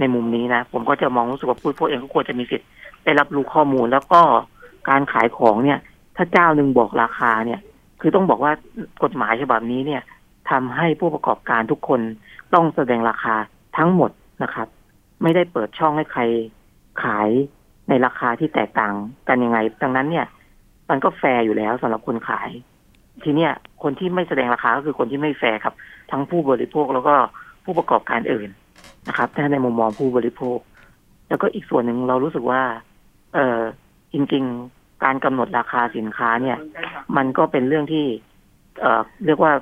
[0.00, 2.68] ในมุมนี้นะ ผมก็จะมองรู้สึกว่าผู้บริโภคเองก็ควรจะมีสิทธิ์
[3.04, 4.20] ได้รับรู้ข้อมูลแล้วก็
[4.90, 5.78] การขายของเนี่ย
[6.16, 7.60] ถ้าเจ้าหนึ่งบอกราคาเนี่ย
[8.00, 8.52] คือต้องบอกว่า
[9.02, 10.02] กฎหมายฉบับนี้เนี่ย
[10.50, 12.00] ทำให้ผู้ประกอบการทุกคน
[12.54, 13.34] ต้องแสดงราคา
[13.76, 14.10] ทั้งหมด
[14.42, 14.68] นะครับ
[15.22, 16.22] ไม่ได้เปิดช่องให้ใคร
[17.02, 17.28] ขาย
[17.88, 18.94] ในราคาที่แตกต่าง
[19.28, 20.26] กันยังไง ดังนั้นเนี่ย
[20.90, 22.50] มันก็แฟร์อยู่แล้วสำหรับคนขาย
[23.24, 25.74] ทีเนี้ยคนที่ไม่แสดงราคาก็คือคนที่ไม่แฟร์ครับ
[26.10, 27.14] ทั้งผู้บริโภคแล้วก็
[27.64, 28.50] ผู้ประกอบการอื่น
[29.08, 30.58] นะครับถ้าในมุมมองผู้บริโภค
[31.28, 32.62] แล้วก็อีกส่วนหนึ่งเรารู้สึกว่า
[33.34, 33.60] เออ
[34.12, 36.58] จริง ๆ การกำหนดราคาสินค้าเนี่ย
[37.16, 38.04] มันก็เป็นเรื่องที่
[38.80, 39.52] เอ่อเรียกว่า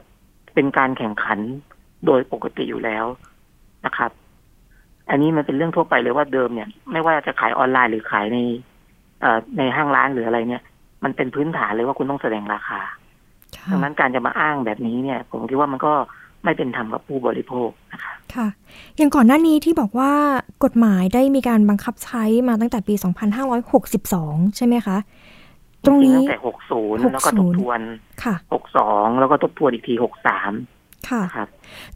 [0.54, 1.38] เป็นการแข่งขัน
[2.06, 3.04] โดยปกติอยู่แล้ว
[3.86, 4.10] นะครับ
[5.10, 8.38] อันนี้มันเป็นเรื่องทั่วไปเลยว่าเดิมเนี่ย ไม่ว่าจะขายออนไลน์หรือขายใน
[9.20, 10.62] เอ่อในห้างร้านหรืออะไรเนี่ย
[11.04, 12.80] มันเป็นพื้นฐานเลยว่าคุณต้องแสดงราคา
[13.70, 15.92] ดังนั้นการจะมาอ้างแบบนี้เนี่ย ผมคิดว่ามันก็
[16.44, 18.48] ไม่เป็นธรรมกับผู้บริโภคนะคะค่ะ
[18.96, 20.12] อย่างก่อนหน้านี้ที่บอกว่า
[20.64, 22.94] กฎหมายได้มีการบังคับใช้มาตั้งแต่ปี
[23.76, 24.96] 2562 ใช่ไหมคะ
[25.84, 27.80] ตรงนี้ตั้งแต่ 60 แล้วก็ทบทวน
[28.24, 28.34] ค่ะ
[28.76, 30.79] 62 แล้วก็ทบทวนอีกที 63
[31.10, 31.48] ค่ะครับ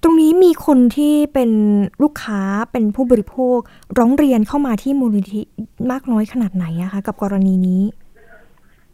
[0.02, 1.50] ตรงนี้มีคนที่เป็น
[2.02, 2.40] ลูกค้า
[2.72, 3.58] เป็นผู้บริโภค
[3.98, 5.40] ร้องเรียนเข้ามาที่มูลนิธิ
[5.90, 7.82] มากน้อยขนาดไหนอะคะกับกรณีนี้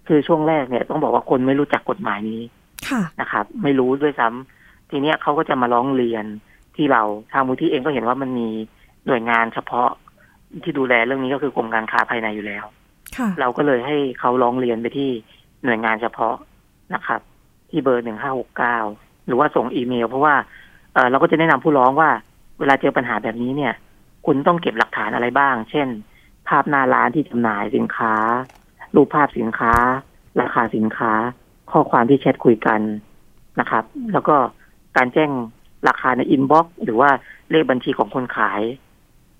[0.06, 2.40] คือช่วงแรกเนี่ยต้องบอกว่าคนไม่รู้จักกฎหมายนี้
[2.88, 6.24] ค่ะนะครับ ไม่รู้ด้วยซ้ำทีเนี้ยเขาก็จะมาร้องเรียน
[6.76, 7.02] ที่เรา
[7.32, 8.48] ทางมูลที่เองก็เห็นว่ามันมี
[9.06, 9.88] หน่วยงานเฉพาะ
[10.62, 12.64] ที่ดูแลเรื่องนี้ก็คือกรมการค้าภายในอยู่แล้ว
[13.40, 15.10] เราก็เลยให้เขาร้องเรียนไปที่
[15.64, 16.34] หน่วยงานเฉพาะ
[16.94, 17.20] นะครับ
[17.70, 18.78] ที่เบอร์หนึ่งห้าหกเก้า
[19.26, 20.34] หรือว่าส่งอีเมล เพราะว่า
[21.10, 22.10] เราก็จะแนะนำผู้ร้องว่า
[22.58, 23.72] เวลาเจอปัญหาแบบนี้เนี่ย
[24.26, 25.88] คุณต้องเก็บหลักฐานอะไรบ้าง เช่น
[26.48, 28.14] ภาพหน้าร้านที่จำหน่ายสินค้า
[28.94, 29.72] รูปภาพสินค้า
[30.40, 31.12] ราคาสินค้า
[31.70, 32.80] ข้อความที่แชทคุยกัน
[33.60, 34.36] นะครับ แล้วก็
[34.96, 35.30] การแจ้ง
[35.88, 37.10] ราคาในอินบ็อกซ์หรือว่า
[37.50, 38.60] เลขบัญชีของคนขาย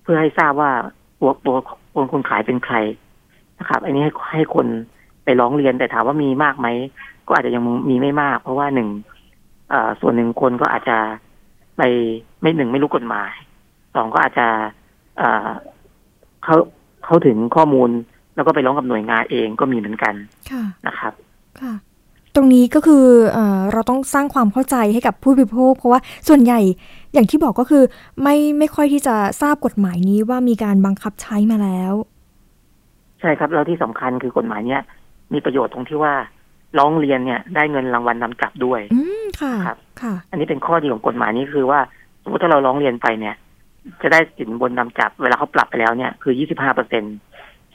[0.01, 0.71] เพื่อให้ทราบว่า
[1.19, 1.55] ตัวตัว
[1.93, 2.75] คนคนขายเป็นใคร
[3.59, 4.67] นะครับ อันนี้ให้ให้คน
[5.23, 6.67] ไปร้องเรียนแต่ถามว่ามีมากไหม
[7.27, 8.89] ก็อาจจะยังมีไม่มาก เพราะว่าหนึ่ง
[10.01, 10.97] ส่วนหนึ่งคนก็อาจจะ
[11.77, 11.81] ไป
[12.41, 13.33] ไม่หนึ่งไม่รู้กฎหมาย
[13.95, 14.47] สองก็อาจจะ
[16.43, 16.55] เขา
[17.05, 17.89] เขาถึงข้อมูล
[18.35, 20.13] แล้วก็ไปร้องกับหน่วยงานเองก็มีเหมือนกัน
[20.87, 21.13] นะครับ
[21.61, 21.73] ค่ะ
[22.35, 23.39] ตรงนี้ก็คือเอ
[23.73, 26.59] เราต้องสร้างความเข้าใจให้กับผู้บริโภค เพราะว่าส่วนใหญ่
[27.13, 27.83] อย่างที่บอกก็คือ
[28.23, 31.93] ไม่ไม่ค่อยที่จะทราบกฎหมายนี้ว่ามีการบังคับใช้มาแล้ว
[33.19, 34.81] ใช่ครับแล้วที่สำคัญคือกฎหมายเนี้ย
[35.33, 36.13] มีประโยชน์ตรงที่ว่า
[36.77, 41.79] ร้องเรียนเนี่ย ได้เงินรางวัลนำจับด้วย อืมค่ะครับค่ะ อันนี้เป็นข้อดีของกฎหมายนี้คือว่า
[42.23, 43.35] สมมติถ้าเราร้องเรียนไปเนี่ย
[44.01, 47.03] จะได้สินบนนำจับ เวลาเขาปรับไปแล้วเนี่ยคือยี่สิบห้าเปอร์เซ็น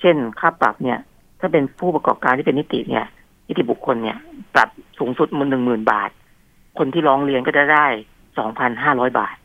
[0.00, 0.98] เช่นค่าปรับเนี่ย
[1.40, 3.04] ถ้าเป็นผู้ประกอบการที่เป็นนิติเนี่ย
[3.48, 4.18] นิติบุคคลเนี่ย
[4.54, 6.10] ปรับสูงสุดมันหนึ่งหมื่นบาท
[6.78, 7.86] คนที่ร้องเรียนก็จะได้
[8.38, 9.36] สองพันห้าร้อยบาท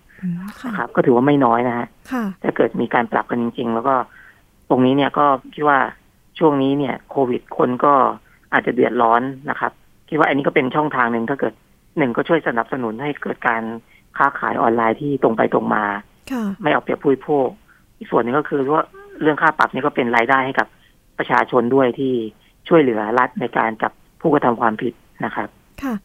[0.66, 1.88] นะครับ ก็ถือว่าไม่น้อยนะฮะ
[2.44, 3.96] ถ้าเกิดมีการปรับกันจริง ๆ แล้วก็
[4.70, 5.80] ตรงนี้เนี่ยก็คิดว่า
[6.40, 7.94] ช่วงนี้เนี่ย โควิดคนก็
[8.54, 9.72] อาจจะเดือดร้อนนะครับ
[10.10, 11.54] คิดว่าอันนี้ก็เป็นช่องทางหนึ่งถ้าเกิด
[11.98, 13.62] หนึ่งก็ช่วยสนับสนุนให้เกิดการ
[14.18, 15.86] ค้าขายออนไลน์ที่ตรงไปตรงมา
[16.62, 17.48] ไม่เอาเปรียบผู้บริโภค
[17.98, 18.84] อีกส่วนหนึ่งก็คือว่า
[19.22, 20.68] เรื่องค่าปรับนี่ก็เป็นรายได้ให้กับ
[21.18, 22.14] ประชาชนด้วยที่
[22.68, 24.94] ช่วยเหลือรัฐในการจับผู้กระทำความผิด
[25.26, 25.50] นะครับ
[25.84, 25.96] ค่ะ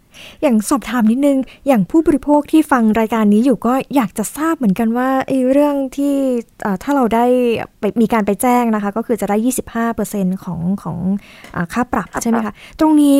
[0.42, 6.14] อย่างสอบถามนิดนึง อย่างผู้บริโภคที่ฟังรายการนี้อยู่ก็อยากจะทราบเหมือนกันว่าไอ้เรื่องที่
[6.82, 7.24] ถ้าเราได้
[7.80, 9.36] ไปมีการไปแจ้งนะคะ ก็คือจะได้
[9.92, 10.98] 25%ของของ
[11.54, 13.18] อค่าปรับใช่ไหมคะ ตรงนี้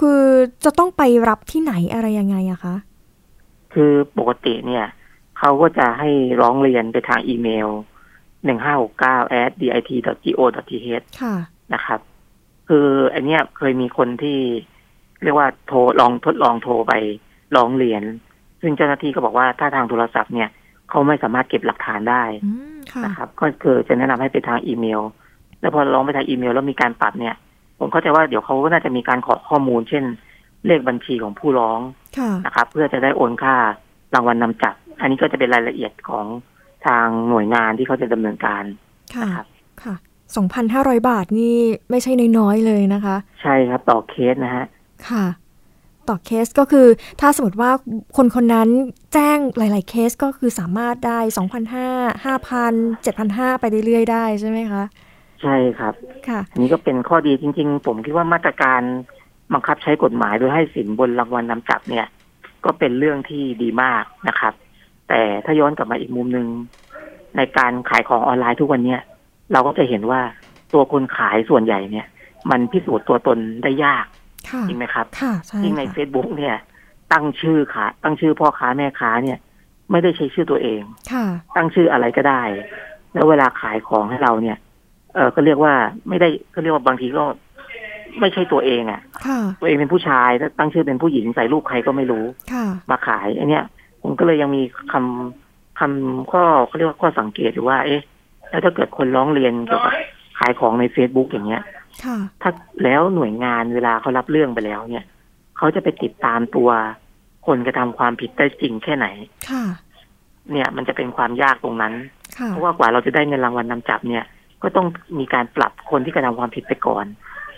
[0.00, 0.22] คือ
[0.64, 2.74] จะต้องไปรับที่ไหนอะไรยังไงอะคะ
[3.72, 4.86] คือปกติเนี่ย
[5.38, 6.10] เขาก็จะให้
[6.40, 7.68] ร้องเรียนไปทางอีเมล
[8.42, 9.70] 1569 at dit
[10.38, 11.04] go th
[11.74, 12.00] นะครับ
[12.68, 14.38] คืออันเนี้ยเคยมีคนที่
[15.22, 16.92] เรียกว่าโทรลองทดลองโทรไป
[17.56, 18.02] ร้องเรียน
[18.60, 20.48] ซึ่งเจ้าหน้าที่ก็บอกว่าถ้าทางโทรศัพท์เนี่ย
[20.90, 22.22] เขาไม่สามารถเก็บหลักฐานได้
[23.04, 25.00] นะครับ ก็คือจะแนะนำให้ไปทางอีเมล
[25.60, 27.34] แล้วพอร้องไปทางอีเมล แล้วมีการปรับเนี่ย
[27.78, 30.04] ผมเข้าใจว่าเดี๋ยวเขาก็น่าจะมีการขอข้อมูล เช่น
[30.66, 31.80] เลขบัญชีของผู้ร้อง
[32.46, 33.54] นะครับ เพื่อจะได้โอนค่า
[34.14, 36.26] รางวัลนนำจับ อันนี้ก็จะเป็นรายละเอียดของ
[36.86, 38.64] ทางหน่วยงานที่เขาจะดำเนินการ
[39.22, 39.46] นะครับ
[39.82, 39.94] ค่ะ
[40.52, 41.56] 2,500บาทนี่
[41.90, 44.64] ไม่ใช่น้อยๆเลยนะคะ ใช่ครับต่อเคสนะฮะ
[45.10, 45.24] ค่ะ
[46.08, 46.86] ต่อเคสก็คือ
[47.20, 47.70] ถ้าสมมติว่า
[48.16, 48.68] คนคนนั้น
[49.14, 51.18] แจ้งหลาย ๆ เคสก็คือสามารถได้
[51.72, 54.82] 2,500 5,000 7,500ไปเรื่อย ๆ ได้ใช่ไหมคะ
[55.42, 55.94] ใช่ครับ
[56.28, 58.80] ค่ะอันนี้ก็เป็นข้อดีจริง ๆ ผมคิดว่ามาตรการ
[59.52, 62.06] บังคับใช้กฎหมายโดยให้สินบนรางวัลนำจับเนี่ย
[62.64, 64.52] ก็เป็นเรื่องที่ดีมากนะครับ
[65.08, 66.46] แต่ถ้าย้อนกลับมาอีกมุมหนึ่ง
[67.36, 69.00] ในการขายของออนไลน์ทุกวันเนี้ย
[69.52, 70.20] เราก็จะเห็นว่า
[70.74, 72.06] ตัวคนขายส่วนใหญ่เนี่ย
[72.50, 74.06] มันพิสูจน์ตัวตนได้ยาก
[74.68, 75.06] จริงไหมครับ
[75.64, 76.56] ยิ่งในเฟซบุ๊กเนี่ย
[77.12, 79.38] ตั้งชื่อขาตั้งชื่อพ่อค้าแม่ค้าเนี่ย
[79.90, 80.80] ไม่ได้ใช้ชื่อตัวเอง
[81.56, 82.42] ตั้งชื่ออะไรก็ได้
[83.12, 84.56] แล้วเวลาขายของให้เราเนี่ย
[85.14, 85.74] เออก็เรียกว่า
[86.08, 87.24] ไม่ได้ก็เรียกว่าบางทีก็
[88.20, 89.00] ไม่ใช่ตัวเองอะ่ะ
[89.60, 92.24] ตัวเองเป็นผู้ชายตั้งชื่อเป็นผู้หญิงใส่รูปใครก็ไม่รู้
[92.90, 93.64] มาขายอันเนี้ย
[94.02, 94.62] ผมก็เลยยังมี
[94.92, 98.02] คำคำข้อเขาเรียกว่าข้อสังเกตอยู่ว่า เอ๊ะ
[98.50, 99.94] แล้วถ้าเกิดคนร้องเรียนเกี่ยวกับ
[100.38, 101.62] ขายของในเฟซบุ๊กอย่างเงี้ย
[102.42, 102.50] ถ้า
[102.84, 105.04] แล้วหน่วยงานเวลาเขารับเรื่องไปแล้วเนี่ย
[105.56, 106.70] เขเขาจะไปติดตามตัว
[107.46, 109.06] คนกระทำความผิดได้จริงแค่ไหน
[109.50, 109.64] ค่ะ
[110.52, 111.94] เนี่ยมันจะเป็นความยากตรงนั้น
[112.38, 114.24] ค่ะเพราะว่ากว่าเราจะได้เงินรางวัลนำจับเนี่ย
[114.62, 114.86] ก็ต้อง
[115.18, 117.04] มีการปรับคนที่กระทำความผิดไปก่อน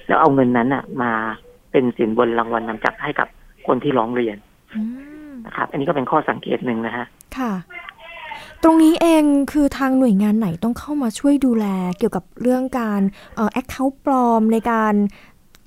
[0.06, 1.12] แล้วเอาเงินนั้นอะ มา
[1.70, 3.28] เป็นสินบนรางวัลนำจับให้กับ
[3.66, 4.36] คนที่ร้องเรียน
[4.74, 4.80] อื
[5.30, 7.06] มนะครับ อันนี้ก็เป็นข้อสังเกตหนึ่งนะฮะ
[7.38, 7.52] ค่ะ
[8.66, 11.66] ตรงนี้เองคือทางหน่วยงานไหนต้องเข้ามาช่วยดูแล
[11.98, 13.00] เกี่ยวกับเรื่องการ
[13.36, 14.94] เอ่อแอคเคาท์ปลอมในการ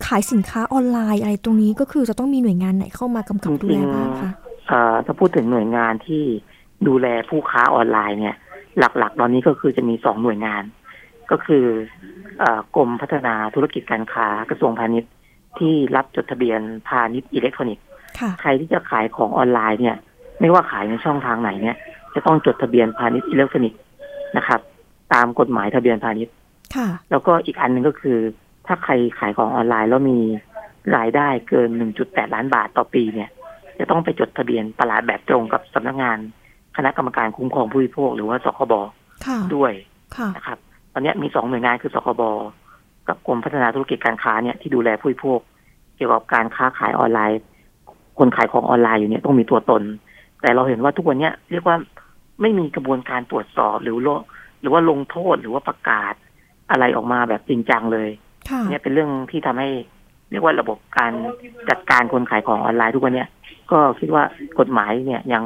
[0.06, 4.32] ขายสินค้าออนไลน์อะไรตรงนี้ก็คือจะต้องมีหน่วยงานไหนเข้ามากำกับดูแลบ้างคะ
[4.68, 6.24] เอ่อถ้าพูดถึงหน่วยงานที่
[6.88, 8.36] ดูแลผู้ค้าออนไลน์เนี่ย
[8.80, 10.64] หลักๆ ตอนนี้ก็คือจะมีสองหน่วยงาน
[11.32, 11.66] ก็คือ
[12.40, 15.12] เอ่อกรมพัฒนาธุรกิจการค้ากระทรวงพาณิชย์
[15.60, 17.86] ที่รับจดทะเบียนพาณิชย์อิเล็กทรอนิกส์
[18.20, 19.98] ค่ะใครที่จะขายของออนไลน์เนี่ย
[20.40, 21.78] ไม่ว่าขายในช่องทางไหนเนี่ย
[22.18, 23.80] จะต้องจดทะเบียนพาณิชย์อิเล็กทรอนิกส์
[24.38, 24.60] นะครับ
[25.14, 26.34] ตามกฎหมายทะเบียนพาณิชย์
[26.76, 28.18] ค่ะแล้วก็อีกอันหนึ่งก็คือ
[28.68, 30.20] ถ้าใครขายของออนไลน์แล้วมี
[30.98, 31.70] รายได้เกิน
[32.02, 33.30] 1.8 ล้านบาทต่อปีเนี่ย
[33.80, 36.18] จะต้องไปจดทะเบียนประหลาดแบบตรงกับสำนักงาน
[36.78, 38.74] คณะกรรมการคุ้มครองผู้บริโภคหรือว่าสคบ
[39.26, 39.72] ค่ะด้วย
[40.16, 40.58] ค่ะนะครับ
[40.94, 42.22] ตอนนี้มีสองหน่วยงานคือสคบ
[43.08, 45.40] กับกรมพัฒนาธุรกิจการค้าเนี่ยที่ดูแลผู้บริโภค
[45.96, 47.40] เกี่ยวกับการค้าขายออนไลน์
[48.20, 49.84] คนขายของออนไลน์อยู่เนี่ยต้องมีตัวตน
[50.42, 51.76] แต่เราเห็นว่าทุกวันเนี้ยเรียกว่า
[52.42, 54.10] ไม่มีกระบวนการตรวจสอบหรือโล
[54.62, 56.14] หรือว่าลงโทษหรือว่าประกาศ
[56.72, 58.10] อะไรออกมาแบบจริงจังเลย
[58.50, 59.70] ค่ะเนี่ยเป็นเรื่องที่ทำให้
[60.32, 61.12] เรียกว่าระบบการ
[61.70, 63.30] จัดการคนขายของออนไลน์ทุกวันเนี้ย
[63.72, 64.24] ก็คิดว่า
[64.60, 65.44] กฎหมายเนี่ยยัง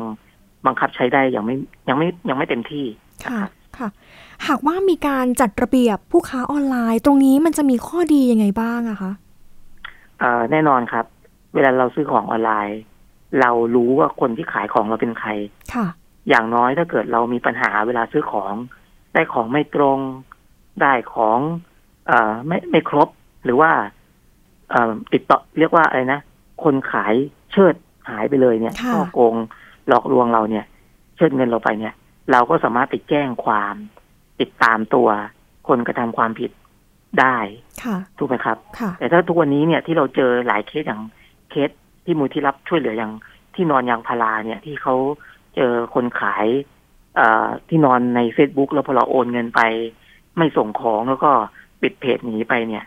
[0.66, 1.56] บังคับใช้ได้ยังไม่
[1.90, 2.86] ยังไม่ยังไม่เต็มที่
[3.26, 3.42] ค่ะ
[3.78, 3.90] ค่ะ
[4.48, 9.12] หากว่ามีการจัดระเบียบผู้ค้าออนไลน์ ตรงนี้มันจะมีข้อดียังไงบ้างอะคะ
[10.20, 11.06] เอ่อแน่นอนครับ
[11.54, 12.80] เวลาเราซื้อของออนไลน์
[13.42, 15.30] เรารู้ว่าคนที่ขายของเราเป็นใคร
[15.74, 15.86] ค่ะ
[16.30, 18.54] อย่างน้อยถ้าเกิดเรามีปัญหาเวลาซื้อของ
[19.14, 20.00] ได้ของไม่ตรง
[20.82, 21.40] ได้ของ
[22.08, 23.10] เอ่อไม่ไม่ครบ
[23.44, 23.72] หรือว่า
[24.72, 26.20] เอ่อติดต่อเรียกว่าอะไรนะ
[26.64, 27.14] คนขาย
[27.52, 27.76] เชิด
[28.10, 29.36] หายไปเลยเนี่ยค่ะช่อโกง
[29.88, 30.66] หลอกลวงเราเนี่ย
[31.16, 31.94] เชิดเงินเราไปเนี่ย
[32.32, 33.76] เราก็สามารถไปแจ้งความ
[34.42, 35.08] ติดตามตัว
[35.68, 36.52] คนกระทำความผิด
[37.20, 37.38] ได้
[37.84, 41.02] ค่ะถูกไหมครับค่ะแต่ถ้าทุกวันนี้เนี่ยที่เราเจอหลายเคสอย่าง
[41.50, 41.70] เคส
[42.06, 43.12] ที่มูลที่รับช่วยเหลืออย่าง
[43.56, 44.96] ที่นอนยางพาราเนี่ย ที่เขา
[45.56, 46.46] เจอคนขาย
[47.16, 49.62] เอ่อที่นอนใน Facebook แล้วพอเราโอนเงินไป
[50.38, 51.32] ไม่ส่งของแล้วก็
[51.82, 52.84] ปิดเพจหนีไปเนี่ย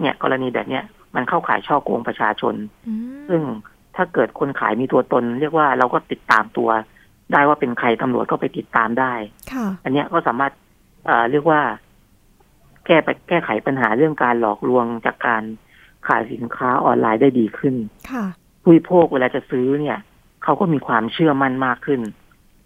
[0.00, 2.54] เนี่ย กรณีแบบเนี้ยมันเข้าขายช่อโกงประชาชน
[2.86, 3.42] อืมซึ่ง
[3.96, 6.70] ถ้าเกิดคนขายมีตัวตน เรียกว่าเราก็ติดตามตัว
[7.32, 9.12] ได้ว่าเป็นใครตำรวจก็ไปติดตามได้
[9.52, 10.52] ค่ะอันเนี้ยก็สามารถ
[11.06, 11.60] เอ่อเรียกว่า
[12.86, 15.42] แก้ไปแก้ไขปัญหาเรื่องการหลอกลวงจากการ
[16.08, 17.74] ขายสินค้าออนไลน์ได้ดีขึ้น
[18.10, 18.24] ค่ะ
[18.62, 19.98] ผู้บริโภคเวลาจะซื้อเนี่ย
[20.46, 22.00] เขาก็มีความเชื่อมั่นมากขึ้น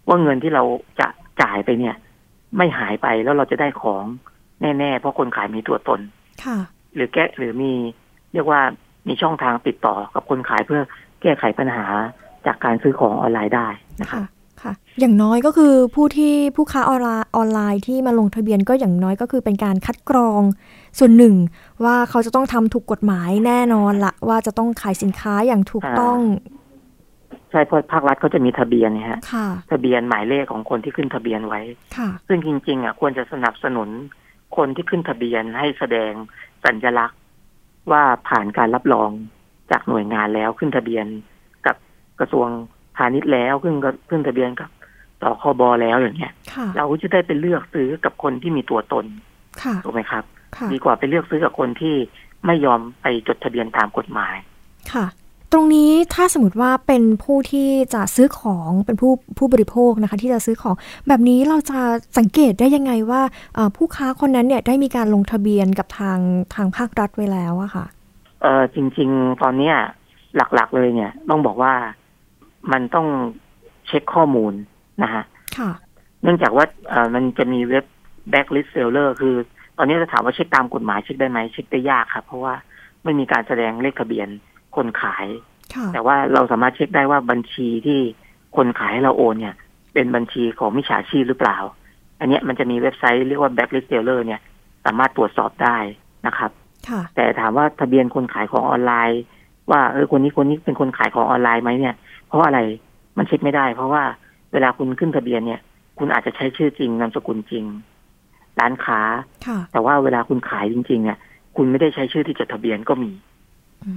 [0.07, 0.63] ว่าเงินที่เรา
[0.99, 1.07] จะ
[1.41, 1.95] จ่ายไปเนี่ย
[2.57, 4.05] ไม่หายไปแล้วเราจะได้ของ
[4.61, 5.99] แน่ๆ เพราะคนขายมีตัวตน
[6.43, 6.57] ค่ะ
[6.95, 7.73] หรือแก้หรือมี
[8.33, 8.61] เรียกว่า
[9.07, 10.81] มีช่องทางติดต่อกับคนขายเพื่อ
[11.21, 11.85] แก้ไขปัญหา
[12.45, 13.67] จากการซื้อของออนไลน์ได้
[14.01, 14.25] นะครับค่ะ
[14.61, 20.41] ค่ะอย่างน้อยก็คือผู้ที่ผู้ค้าออนไลน์ออนไลน์ที่มาลงทะเบียนก็อย่างน้อยก็คือเป็นการคัดกรอง
[20.99, 21.35] ส่วนหนึ่ง
[21.83, 26.19] ว่าเขาจะต้องทำถูกกฎหมายแน่นอนละว่าจะต้องขายสินค้าอย่างถูกต้อง
[27.51, 31.61] ใช่เพราะภาครัฐเขาจะมีทะเบียนเนี่ยฮะค่ะทะเบียนหมายเลขของคนที่ขึ้นทะเบียนไว้
[31.97, 33.89] ค่ะซึ่งจริง ๆ อะ ควรจะสนับสนุน
[34.57, 36.11] คนที่ขึ้นทะเบียนให้แสดง
[36.65, 37.19] สัญลักษณ์
[37.91, 39.09] ว่าผ่านการรับรอง
[39.71, 41.05] จากหน่วยงานแล้วขึ้นทะเบียน
[41.65, 41.75] กับ
[42.19, 42.47] กระทรวง
[42.97, 44.69] พาณิชย์แล้วขึ้นก็ขึ้นทะเบียนกับ
[45.21, 49.05] สคบแล้วอย่างเงี้ยค่ะเราก็จะได้ไปเลือกซื้อกับคนที่มีตัวตน
[49.63, 50.23] ค่ะถูกไหมครับ
[50.55, 51.95] ค่ะดีกว่าไปเลือกซื้อกับคนที่
[52.45, 54.35] ไม่ยอมไปจดทะเบียนตามกฎหมาย
[54.93, 55.05] ค่ะ
[55.51, 60.75] ตรงนี้ถ้าสมมติว่าเป็นผู้ที่จะซื้อของเป็นผู้ผู้บริโภคนะคะ ที่จะซื้อของ
[61.07, 61.79] แบบนี้เราจะ
[62.17, 63.21] สังเกตได้ยังไงว่า
[63.55, 66.19] เอ่อผู้ค้าคนนั้นเนี่ยได้มีการลงทะเบียนกับทาง
[66.55, 67.85] ทางภาครัฐไว้แล้วอะค่ะ
[68.41, 69.75] เออจริง ๆ ตอนเนี้ย
[70.35, 71.73] หลักๆเลยเนี่ย ต้องบอกว่า
[72.71, 73.07] มันต้อง
[73.87, 74.53] เช็คข้อมูล
[75.03, 75.23] นะฮะ
[75.57, 75.71] ค่ะ
[76.23, 77.85] เนื่องจากว่าเออมันจะมีเว็บ
[78.33, 79.35] backlist seller คือ
[79.77, 82.53] ตอนนี้จะถามว่าเช็คตามกฎหมายเช็คได้ไหมเช็คได้ยากครับเพราะว่า
[83.03, 84.29] ไม่มีการแสดงเลขทะเบียน
[84.75, 85.27] คนขาย
[85.75, 87.99] ค่ะแต่ว่าเราสามารถเช็คได้ว่าบัญชีที่
[88.57, 89.55] คนขายให้เราโอนเนี่ย
[89.93, 91.57] เป็นบัญชีของมิจฉาชีพหรือเปล่า
[92.19, 94.41] อันเนี้ยมันจะมีเว็บไซต์เรียกว่า backlist seller เนี่ย
[94.85, 95.77] สามารถตรวจสอบได้
[96.27, 96.51] นะครับ
[96.89, 99.21] ค่ะแต่ถามว่าทะเบียนคนขายของออนไลน์
[99.71, 101.95] ว่าเออคนนี้คนนี้เป็นคนขายของออนไลน์ไหมเนี่ย
[102.27, 102.59] เพราะอะไร
[103.17, 104.03] มันเช็คไม่ได้ เพราะว่า
[104.53, 105.59] เวลาคุณขึ้นทะเบียนเนี่ย
[105.97, 107.65] คุณอาจจะใช้ชื่อจริงนามสกุลจริง
[108.59, 109.01] ร้านค้า
[109.47, 111.17] ค่ะแต่ว่าเวลาคุณขายจริงๆเนี่ย
[111.55, 113.11] คุณไม่ได้ใช้ชื่อที่จดทะเบียนก็มี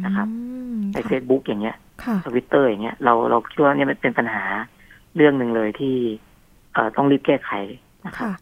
[0.04, 0.36] นะครับอื
[0.74, 4.44] มในค่ะเฟซบุ๊กอย่างเงี้ยค่ะทวิตเตอร์อย่างเงี้ยเราเราคิดว่าเนี่ยมันเป็นปัญหา
[5.16, 5.94] เรื่องหนึ่งเลยที่
[6.72, 7.50] เอ่อต้องรีบแก้ไข
[8.06, 8.32] นะครับค่ะ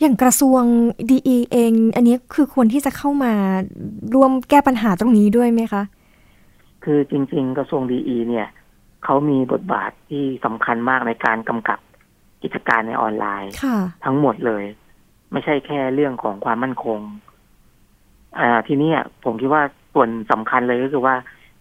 [0.00, 0.62] อย่างกระทรวง
[1.10, 1.18] ดี
[1.52, 3.32] เอง อันนี้คือควรที่จะเข้ามา
[4.14, 5.82] ร่วมแก้ปัญหาตรงนี้ด้วยไหมคะ
[6.84, 8.48] คือจริง ๆ กระทรวงดีเนี่ย
[9.04, 11.78] เขามีบทบาทที่สำคัญมากในการกำกับ
[12.42, 13.52] กิจการในออนไลน์
[14.04, 14.64] ทั้งหมดเลย
[15.32, 16.98] ไม่ใช่แค่เรื่องของความมั่นคง
[18.40, 18.90] อ่า ทีนี้
[19.24, 19.62] ผมคิดว่า
[19.94, 21.14] ส่วนสำคัญเลยก็คือว่า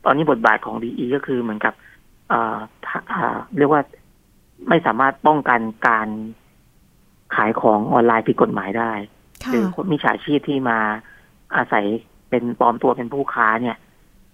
[0.05, 1.73] ตอนนี้บทบาทของดีก็คือเหมือนกับ
[2.29, 2.57] เอ่อ
[3.57, 3.81] เรียกว่า
[4.69, 6.07] ไม่สามารถป้องกันการ
[7.35, 8.91] ขายของออนไลน์ผิดกฎหมายได้
[9.49, 10.77] หรือคนมิจฉาชีพที่มา
[11.55, 11.85] อาศัย
[12.29, 13.77] เป็นปลอมตัวเป็นผู้ค้าเนี่ย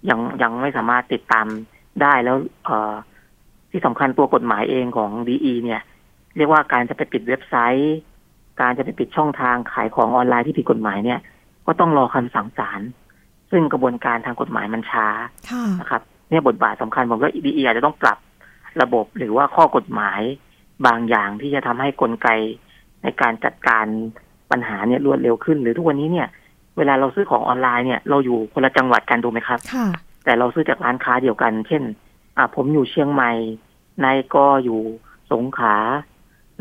[0.08, 1.46] ยังยังไม่สามารถติดตาม
[2.02, 2.94] ได้แล้ว เออ
[3.70, 5.82] ที่สำคัญตัวกฎหมายเองของดีเนี่ย
[6.36, 7.96] เรียกว่าการจะไปปิดเว็บไซต์
[8.60, 11.20] การจะไปปิดช่องทางขายของออนไลน์ที่ผิดกฎหมายเนี่ย
[11.66, 12.80] ก็ต้องรอคำสั่งศาล
[13.50, 15.06] ซึ่งกระบวนการทางกฎหมายมันช้า
[15.80, 18.18] นะครับ เนี่ยบทบาทสำคัญผมก็ดีอาจจะต้องปรับ
[18.82, 20.20] ระบบหรือว่าข้อกฎหมาย
[20.86, 22.28] บางอย่างที่จะทำให้กลไก
[23.02, 23.84] ในการจัดการ
[24.50, 26.28] ปัญหาเนี่ยรวดเร็วขึ้น หรือทุกวันนี้เนี่ย
[26.76, 29.86] เวลาเราซื้อของออนไลน์เนี่ยเราอยู่คนละจังหวัดกันถูกไหมครับค่ะ
[30.24, 31.82] แต่เราซื้อจากร้านค้าเดียวกัน เช่น
[32.36, 33.32] อ่าผมอยู่เชียงใหม่
[34.04, 34.80] นายกอยู่
[35.32, 35.76] สงขลา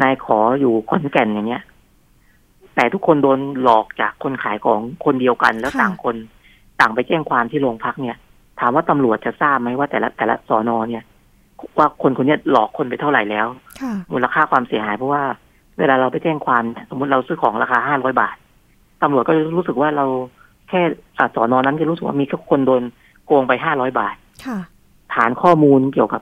[0.02, 1.64] นายขออยู่ขอนแก่นอย่างเงี้ย
[2.76, 6.16] แต่ทุกคนโดนหลอกจากคนขายของคนเดียวกันแล้วต่างคน
[6.80, 8.18] ต่างไปแจ้งความที่โรงพักเนี่ย
[8.60, 11.04] ถามว่าตำรวจจะทราบไหมว่าแต่ละแต่ละสอนอเนี่ย
[11.78, 13.48] ว่าคนคนนี้หลอกคนไปเท่าไหร่แล้ว
[14.14, 15.24] มูลค่าความเสียหายเพราะว่า
[15.80, 18.36] เวลาเราไปแจ้งความสมมติเราซื้อของราคาห้าร้อยบาท
[19.02, 20.06] ตำรวจก็จะรู้สึกว่าเรา
[20.70, 20.82] แค่
[21.36, 22.84] สอนอนั้นจะรู้สึกว่ามีแค่คนโดน
[23.26, 24.16] โกงไปห้าร้อยบาท
[25.14, 26.22] ฐานข้อมูลเกี่ยวกับ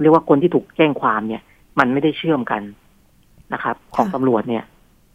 [0.00, 1.42] เรียกว่าคนที่ถูกแจ้งความเนี่ย
[1.78, 2.62] มันไม่ได้เชื่อมกัน
[3.52, 4.64] นะครับ ของตำรวจเนี่ย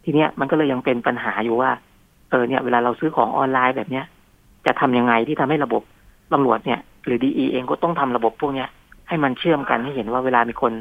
[0.04, 1.70] ทีเนี้ยมันก็เลยยังเป็นปัญหาอยู่ว่า
[2.30, 4.04] เออเนี่ย เวลาเราซื้อของออนไลน์แบบเนี้ย
[4.66, 5.82] จะทำยังไงที่ทำให้ระบบ
[6.32, 8.68] ตำรวจเนี่ย หรือดีเองก็ต้องทำระบบพวกเนี้ย
[9.08, 10.72] ให้มันเชื่อมกันให้เห็นว่าเวลามีคน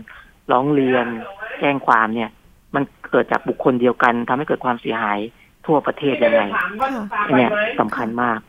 [0.52, 1.06] ร้องเรียน
[1.60, 2.30] แจ้งความเนี่ย
[2.76, 5.20] มันเกิดจากบุคคลเดียวกันทำให้เกิดความเสียหาย
[5.66, 6.42] ทั่วประเทศยังไง
[7.38, 8.40] เนี่ยสำคัญมาก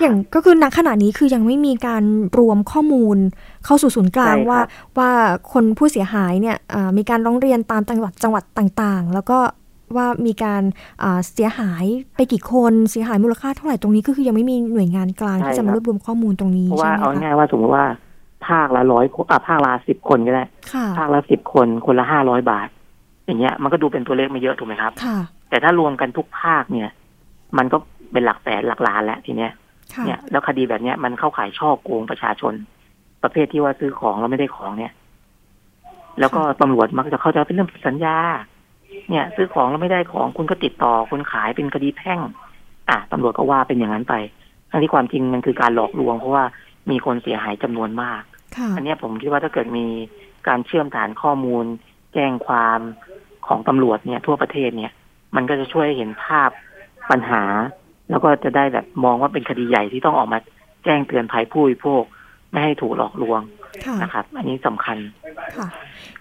[0.00, 2.04] อย่างก็คือณขณะนี้คือยังไม่มีการ
[2.38, 3.16] รวมข้อมูล
[3.64, 4.60] เข้าสู่ศูนย์กลางว่า
[4.98, 5.10] ว่า
[5.52, 6.56] คนผู้เสียหายเนี่ย
[6.96, 9.38] มีการร้องเรียนตามจังหวัดจังหวัดต่างๆ แล้วก็
[9.96, 10.62] ว่ามีการ
[11.34, 11.84] เสียหาย
[12.16, 17.84] ไปกี่คนเสียหายมูลค่าเท่าไหร่ตรงนี้ก็คือยังไม่มีหน่วยงานกลางที่จะมารวบรวมข้อมูลตรงนี้เพราะว่าเอาง่ายว่าสมมติว่า
[18.48, 20.44] ภาคละร้อยอ่าภาคละสิบคนก็ได้
[20.98, 22.68] ภาคละสิบคนคนละห้าร้อยบาท
[23.26, 24.92] อย่างเงี้ย มันก็ดูเป็นตัวเลขไม่เยอะถูกไหมครับ
[25.50, 26.90] แต่ถ้ารวมกันทุกภาคเนี่ย
[27.58, 27.76] มันก็
[28.12, 29.52] เป็นหลักแสนหลักล้านแล้วทีเนี้ย
[30.06, 32.52] เนี่ยแล้วคดีแบบเนี้ยมันเข้าขายช่อโกงประชาชน
[33.22, 34.92] ประเภทที่ว่าซื้อของแล้วไม่ได้ของเนี่ย
[36.20, 38.16] แล้วก็ตำรวจมักจะเข้าใจเป็นเรื่องสัญญา
[39.10, 42.20] เนี่ย ซื้อของแล้วไม่ได้ของคุณก็ติดต่อคนขายเป็นคดีแพ่ง
[42.88, 44.14] อะตำรวจก็ว่าเป็นอย่างนั้นไป
[44.70, 46.44] ทั้งที่ความจริงมันคือการหลอกลวง เพราะว่า
[46.90, 48.22] มีคนเสียหายจำนวนมาก
[48.76, 49.86] อันนี้ผมคิดว่าถ้าเกิดมี
[50.48, 51.64] การเชื่อมฐานข้อมูล
[52.14, 52.80] แจ้งความ
[53.46, 54.92] ของตำรวจเนี่ย ทั่วประเทศเนี่ย
[55.36, 56.50] มันก็จะช่วยเห็นภาพ
[57.10, 57.42] ปัญหา
[58.10, 60.38] แล้วก็จะได้แบบมองว่าเป็นคดีใหญ่ที่ต้องออกมา
[60.84, 62.02] แจ้งเตือนภัยผู้บริโภค
[62.50, 63.40] ไม่ให้ถูกหลอกลวง
[64.02, 64.96] นะครับอันนี้สำคัญ
[65.56, 65.68] ค่ะ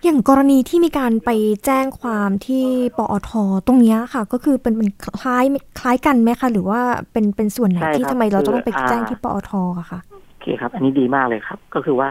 [0.04, 1.30] อย่างกรณีที่มีการไป
[1.66, 2.66] แจ้งความที่
[2.98, 3.32] ปอท
[3.68, 4.90] ตรงนี้ค่ะ ก็คือเป็นเป็น
[5.22, 5.46] คล้าย
[5.80, 10.00] คล้ายกันไหมคะหรือว่าเป็นเป็นส่วนไหนที่ทำไมเราต้องไปแจ้งที่ปอทอะคะ
[10.42, 12.10] เคครับ อันนี้ดีมากเลยครับ ก็คือว่า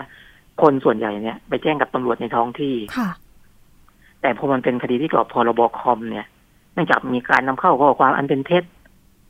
[0.62, 3.10] คนส่วนใหญ่เนี่ย ไปแจ้งกับตำรวจในท้องที่ค่ะ
[4.20, 6.26] แต่พอมันเป็นคดีที่เกี่ยวกับพรบคอมเนี่ย
[6.74, 8.64] เนื่องจากมีการนำเข้าข้อความอันเป็นเท็จ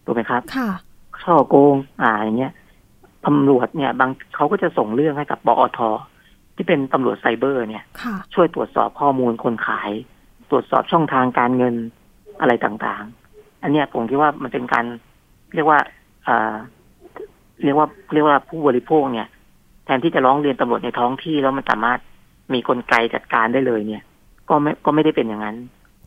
[0.04, 0.70] ถูกไหมครับ ค่ะ
[1.22, 2.52] ช่อโกง อ่าอย่างเงี้ย
[3.26, 5.78] ตำรวจเนี่ย บางเขาก็จะส่งเรื่องให้กับปอท
[6.56, 7.84] ที่เป็นตำรวจไซเบอร์เนี่ย
[8.34, 9.90] ช่วยตรวจสอบข้อมูลคนขาย
[10.50, 11.74] ตรวจสอบช่องทางการเงิน
[12.40, 14.84] อะไรต่างๆ อันเนี้ยผมคิดว่ามันเป็นการ
[15.54, 15.78] เรียกว่า
[16.28, 16.54] อ่า
[17.64, 19.28] เรียกว่าเรียกว่าผู้บริโภคเนี่ย
[19.84, 21.98] แทนที่จะร้องเรียนตำรวจในท้องที่แล้วมันสามารถ
[22.52, 24.02] มีกลไกจัดการได้เลยเนี่ย
[24.48, 25.56] ก็ไม่ก็ไม่ได้เป็นอย่างนั้น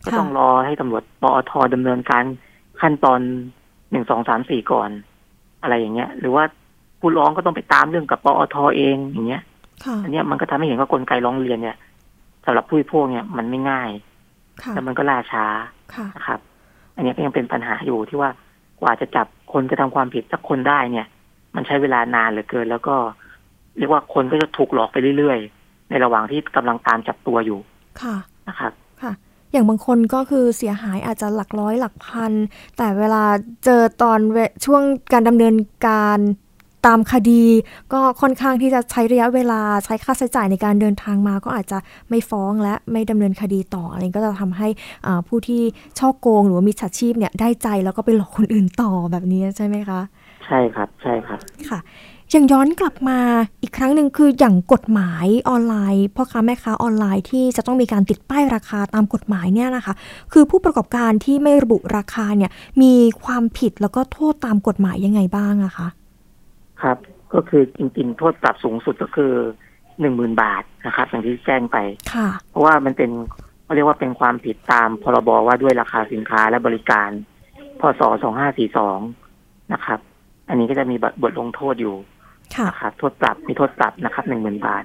[0.05, 2.23] ก็ต้องรอให้ตำรวจปอทดำเนินการ
[2.81, 3.19] ขั้นตอน
[3.91, 4.89] หนึ่งสองสามสี่ก่อน
[5.61, 6.43] อะไรอย่างเงี้ย หรือว่า
[6.99, 9.43] ผู้ร้องก็ต้องไปตามเรื่องกับปอทเองอย่างเงี้ย
[10.03, 11.77] อันนี้มันก็ทำให้เห็นว่ากลไกร้องเรียนเนี่ย
[12.45, 13.89] สำหรับผู้บริโภคเนี่ยมันไม่ง่าย
[14.73, 15.45] แล้วมันก็ล่าช้า
[16.15, 16.39] นะครับ
[16.95, 18.29] อันนี้ก็ยังเป็นปัญหาอยู่ที่ว่า
[18.81, 21.05] กว่าจะจับคนจะทำความผิดสักคนได้เนี่ย
[21.55, 22.95] มันใช้เวลานานเหลือเกิน แล้วก็
[23.77, 27.59] เรียกว่าคนก็จะถูกหลอกไปเรื่อยๆ ในระหว่างที่กำลังตามจับตัวอยู่
[28.01, 28.15] ค่ะ
[28.47, 29.11] นะครับค่ะ
[29.51, 32.31] อย่างบางคนก็คือเสียหายอาจจะหลักร้อยหลักพัน
[32.77, 33.23] แต่เวลา
[33.65, 34.19] เจอตอน
[34.65, 34.81] ช่วง
[35.13, 35.55] การดำเนิน
[35.87, 36.19] การ
[36.87, 37.43] ตามคดี
[37.93, 41.77] ก็ค่อนข้างที่จะใช้ระยะเวลาใช้ค่าใช้จ่ายในการเดินทางมา ก็อาจจะ
[42.09, 44.67] ไม่ฟ้องและไม่ดำเนินคดีต่ออะไรก็จะทำให้
[45.27, 45.61] ผู้ที่
[45.99, 49.99] ช่อโกงหรือว่ามิจฉาชีพเนี่ยได้ใจแล้วก็ไปหลอกคนอื่นต่อแบบนี้ใช่ไหมคะ
[50.45, 51.79] ใช่ครับใช่ครับค่ะ
[52.33, 53.19] ยังย้อนกลับมา
[53.61, 59.93] อีกครั้งหนึ่งคืออย่างกฎหมายออนไลน์พ่อค้าแม่ค้าออนไลน์ที่จะต้องมีการติดป้ายราคาตามกฎหมายเนี่ยนะคะ
[60.33, 65.87] คือผู้ประกอบการที่ไม่ระบุราคาเนี่ยมีความผิดแล้วก็โทษตามกฎหมายยังไงบ้างอะคะ
[66.85, 66.97] ครับ
[67.31, 69.33] กก็คือจริงๆ โทษปรับสูงสุดก็คือ
[70.01, 71.77] หนึ่งหมื่นบาทนะครับอย่างที่แจ้งไป
[72.49, 73.11] เพราะว่ามันเป็น
[73.63, 77.09] เขาเรียกว่าเป็นความผิดตามพรบว่าด้วยราคาสินค้าและบริการ
[77.79, 78.99] พศสองห้าสี่สอง
[79.73, 79.99] นะครับ
[80.49, 81.95] อันนี้ก็จะมีบทลงโทษอยู่
[82.67, 84.83] นะครับโทษปรับมีโทษปรับนะครับหนึ่งหมื่นบาท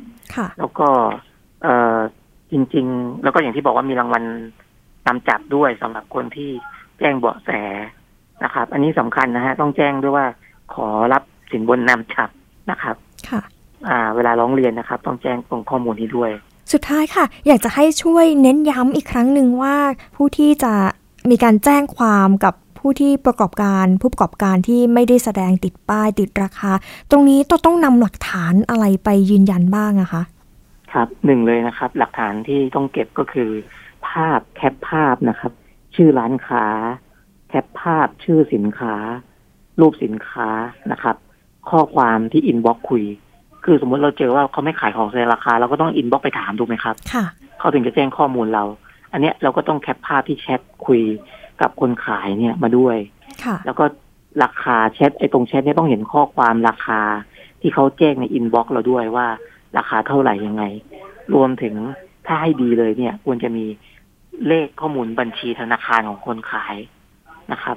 [0.59, 0.89] แล้วก็
[1.63, 1.99] เออ
[2.53, 4.23] จริง ๆ แล้วก็อย่างที่บอกว่ามีรางวัล
[5.07, 6.51] นำจับด้วยสำหรับคนที่
[6.99, 7.51] แจ้งเบาะแส
[8.45, 10.27] นะครับ อันนี้สำคัญนะฮะต้องแจ้งด้วยว่า
[10.75, 12.29] ขอรับ สินบนนำจับ
[12.71, 12.97] นะครับ
[13.29, 13.41] ค่ะ
[13.89, 16.31] อ่าเวลาร้องเรียนนะครับ ต้องแจ้งตรงข้อมูลนี้ด้วย
[16.73, 19.77] สุดท้ายค่ะ อยากจะให้ช่วยเน้นย้ำอีกครั้งหนึ่งว่า
[20.17, 20.75] ผู้ที่จะ
[21.31, 26.73] มีการแจ้งความกับผู้ที่ประกอบการผู้ประกอบการที่ไม่ได้แสดงติดป้ายติดราคา
[27.11, 30.23] ตรงนี้ต้องต้องนำหลักฐานอะไรไปยืนยันบ้างอะคะ
[30.93, 33.51] ครับหนึ่งเลยนะครับ หลักฐานที่ต้องเก็บก็คือ
[34.09, 35.53] ภาพแคปภาพนะครับ
[35.95, 36.65] ชื่อร้านค้า
[37.49, 38.95] แคปภาพชื่อสินค้า
[39.81, 40.49] รูปสินค้า
[40.93, 41.17] นะครับ
[41.69, 43.05] ข้อความที่ inbox คุย
[43.65, 47.25] คือสมมติเราเจอว่าเขาไม่ขายของในราคา เราก็ต้อง inbox ไปถามถูกไหมครับค่ะ
[47.59, 48.65] เขาถึงจะแจ้งข้อมูลเรา
[49.13, 51.03] อันเนี้ยเราก็ต้องแคปภาพที่แชทคุย
[51.61, 52.97] กับคนขายเนี่ยมาด้วย
[53.45, 53.85] ค่ะแล้วก็
[54.43, 57.01] ราคาแชทไอ้ตรงแชทเนี่ยต้องเห็นข้อความราคา
[57.61, 59.27] ที่เขาแจ้งใน inbox เราด้วยว่า
[59.79, 60.65] ราคาเท่าไหร่ยังไง
[61.35, 61.75] รวมถึง
[62.27, 63.67] ถ้าให้ดีเลยเนี่ย ควรจะมี
[64.49, 66.77] เลขข้อมูลบัญชีธนาคารของคนขาย
[67.53, 67.77] นะครับ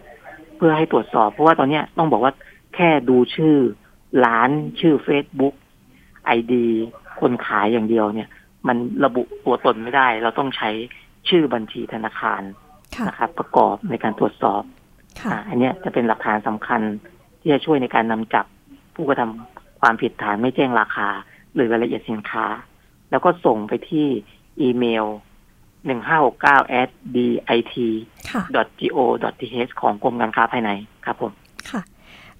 [0.55, 2.33] เพื่อให้ตรวจสอบเพราะว่าตอนนี้ต้องบอกว่า
[2.75, 3.55] แค่ดูชื่อ
[4.25, 4.49] ร้าน
[4.79, 5.55] ชื่อ Facebook
[6.25, 6.67] ไอดี
[7.19, 8.29] คนขายอย่างเดียวเนี่ย
[8.67, 10.69] มันระบุตัวตนไม่ได้ เราต้องใช้
[11.29, 12.41] ชื่อบัญชีธนาคาร
[13.07, 14.63] นะครับ ประกอบในการตรวจสอบ
[15.49, 16.81] อันนี้จะเป็นหลักฐานสำคัญ
[17.41, 18.45] ที่จะช่วยในการนำจับ
[18.95, 21.09] ผู้กระทำความผิดฐานไม่แจ้งราคา
[21.55, 22.45] หรือรายละเอียดสินค้า
[23.11, 24.07] แล้วก็ส่งไปที่
[24.61, 25.05] อีเมล
[25.85, 27.33] หนึ่งห้าหกเก้า at dit
[28.95, 28.97] go
[29.41, 30.71] th ของกรมการค้าภายใน
[31.05, 31.42] ครับผมค่ะ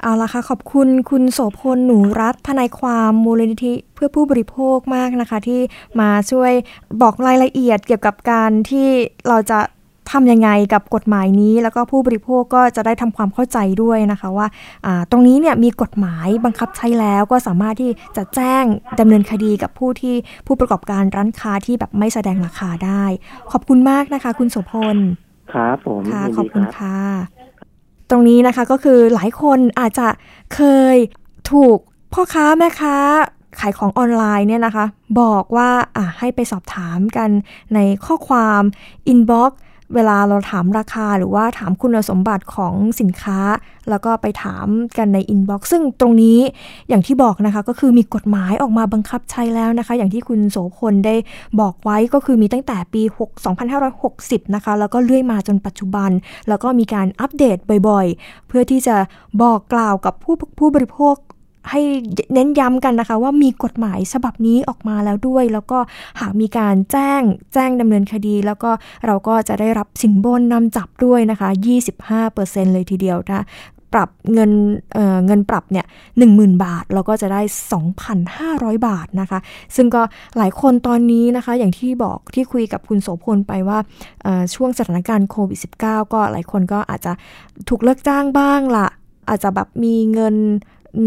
[0.03, 5.61] เอาละค่ะขอบคุณคุณโสพลหนูรัฐทนายความมูลนิธิเพื่อผู้บริโภคมากนะคะ ที่
[5.99, 6.51] มาช่วย
[7.01, 8.87] บอกรายละเอียดเกี่ยวกับการที่
[9.27, 9.59] เราจะ
[10.11, 14.47] ทำยังไงกับกฎหมายนี้ แล้วก็ผู้บริโภคก็จะได้ทำความเข้าใจด้วยนะคะว่า
[15.11, 18.63] ตรงนี้เนี่ยมีกฎหมายบังคับใช้แล้วก็สามารถที่จะแจ้ง
[18.99, 20.15] ดำเนินคดีกับผู้ที่
[20.47, 23.03] ผู้ประกอบการร้านค้าที่แบบไม่แสดงราคาได้
[23.51, 24.97] ขอบคุณมากนะคะ คุณโสพล
[25.53, 26.97] ครับผมค่ะขอบคุณค่ะ
[27.41, 27.42] ต
[28.13, 30.07] รงนี้นะคะก็คือหลายคนอาจจะ
[30.55, 30.61] เค
[30.93, 30.95] ย
[31.51, 31.77] ถูก
[32.13, 32.95] พ่อค้าแม่ค้า
[33.59, 34.85] ขายของออนไลน์เนี่ยนะคะ
[35.21, 37.29] บอกว่าอะให้ไปสอบถามกัน
[37.75, 38.61] ในข้อความ
[39.07, 39.59] inbox
[39.95, 43.39] เวลาเราถามราคาหรือว่าถามคุณสมบัติของสินค้า
[43.89, 44.67] แล้วก็ไปถาม
[44.97, 46.39] กันใน inbox ซึ่งตรงนี้
[46.89, 51.15] อย่างที่บอกนะคะ ก็คือมีกฎหมายออกมาบังคับใช้แล้วนะคะ อย่างที่คุณโสพลได้
[51.59, 53.01] บอกไว้ก็คือมีตั้งแต่ปี
[53.83, 56.11] 2560 นะคะ แล้วก็เรื่อยมาจนปัจจุบัน
[56.49, 57.57] แล้วก็มีการอัปเดต
[57.89, 58.95] บ่อยๆ เพื่อที่จะ
[59.41, 61.15] บอกกล่าวกับผู้ผู้บริโภค
[61.69, 61.81] ให้
[62.33, 65.79] เน้นย้ำกันนะคะ ว่ามีกฎหมายฉบับนี้ออกมาแล้วด้วย แล้วก็
[66.19, 67.21] หากมีการแจ้ง
[67.53, 68.71] แจ้งดำเนินคดี แล้วก็
[69.05, 71.49] เราก็จะได้รับสินบนนำจับด้วยนะคะ
[72.11, 73.45] 25%เลยทีเดียวนะ
[73.93, 74.51] ปรับเงิน
[74.93, 75.85] เเงินปรับเนี่ย
[76.23, 77.41] 10,000บาทเราก็จะได้
[78.13, 79.39] 2,500 บาทนะคะ
[79.75, 80.01] ซึ่งก็
[80.37, 83.77] หลายคนตอนนี้นะคะ อย่างที่บอกที่คุยกับคุณโสพลไปว่า
[84.55, 87.11] ช่วงสถานการณ์โควิด -19 ก็หลายคนก็อาจจะ
[87.69, 88.87] ถูกเลิกจ้างบ้างละ
[89.29, 90.35] อาจจะแบบมีเงิน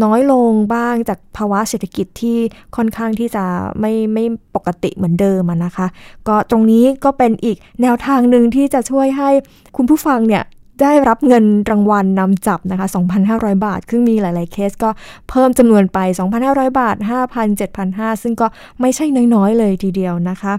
[0.03, 2.37] น้อยลงบ้างจากภาวะเศรษฐกิจที่
[2.75, 3.43] ค่อนข้างที่จะ
[3.79, 4.23] ไม่ไม่
[4.55, 5.87] ปกติเหมือนเดิมนะคะ
[6.27, 9.29] ก็ตรงนี้ก็เป็นอีกแนวทางหนึ่งที่จะช่วยให้
[9.75, 10.43] คุณผู้ฟังเนี่ย
[10.81, 12.87] ได้รับเงินรางวัลนนำจับนะคะ
[13.25, 14.89] 2,500 บาท ซึ่งมีหลาย ๆ เคสก็
[15.29, 15.99] เพิ่มจำนวนไป
[16.39, 16.95] 2,500 บาท
[17.33, 18.47] 5,000 7,500 ซึ่งก็
[18.81, 20.53] ไม่ใช่น้อย ๆ เลยทีเดียวนะคะ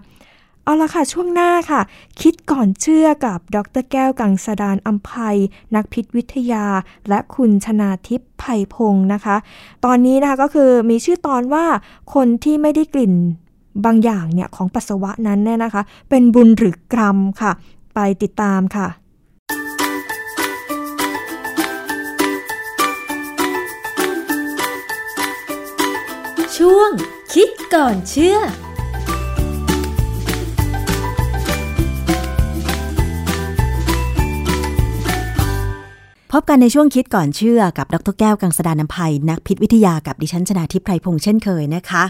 [0.68, 1.80] เอาละค่ะ ช่วงหน้าค่ะ
[2.20, 5.36] คิดก่อนเชื่อกับดรแก้วกังสดานอัมภัย
[5.74, 6.66] นักพิษวิทยา
[7.08, 9.36] และคุณชนาทิพย์ไผ่พงศ์นะคะ
[9.84, 11.66] ตอนนี้นะคะก็คือมีชื่อตอนว่า
[12.14, 13.14] คนที่ไม่ได้กลิ่น
[13.84, 17.52] บางอย่างเนี่ยของปัสสาวะนั้นเนี่ยนะคะ เป็นบุญหรือกรรมค่ะ
[17.94, 18.86] ไปติดตามค่ะ
[26.56, 26.90] ช่วง
[27.34, 28.38] คิดก่อนเชื่อ
[36.32, 42.04] พบกันในช่วงคิดก่อนเชื่อกับดรแก้วกังสดานนภัย นักพิษวิทยากับดิฉันชนาทิพไพรพงษ์เช่นเคยนะคะ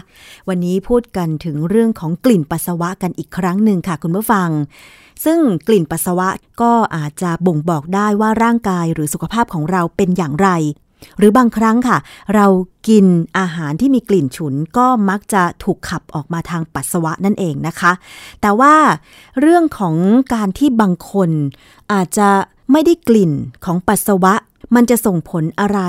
[0.49, 4.49] วันนี้พูดกันถึงเรื่องของกลิ่นปัสสาวะกันอีกครั้งหนึ่งค่ะคุณผู้ฟัง
[5.25, 6.27] ซึ่งกลิ่นปัสสาวะ
[6.61, 10.49] ก็อาจจะบ่งบอกได้ว่าร่างกายหรือสุขภาพของเราเป็นอย่างไร
[11.17, 11.97] หรือบางครั้งค่ะ
[12.35, 12.45] เรา
[12.87, 13.05] กิน
[13.39, 17.91] อาหารที่มีกลิ่นฉุนก็มักจะถูกขับออกมาทางปัสสาวะนั่นเองนะคะ
[18.41, 18.75] แต่ว่า
[19.41, 19.95] เรื่องของ
[20.33, 21.29] การที่บางคน
[21.93, 22.29] อาจจะ
[22.71, 23.31] ไม่ได้กลิ่น
[23.65, 24.33] ของปัสสาวะ
[24.75, 25.79] มันจะส่งผลอะไร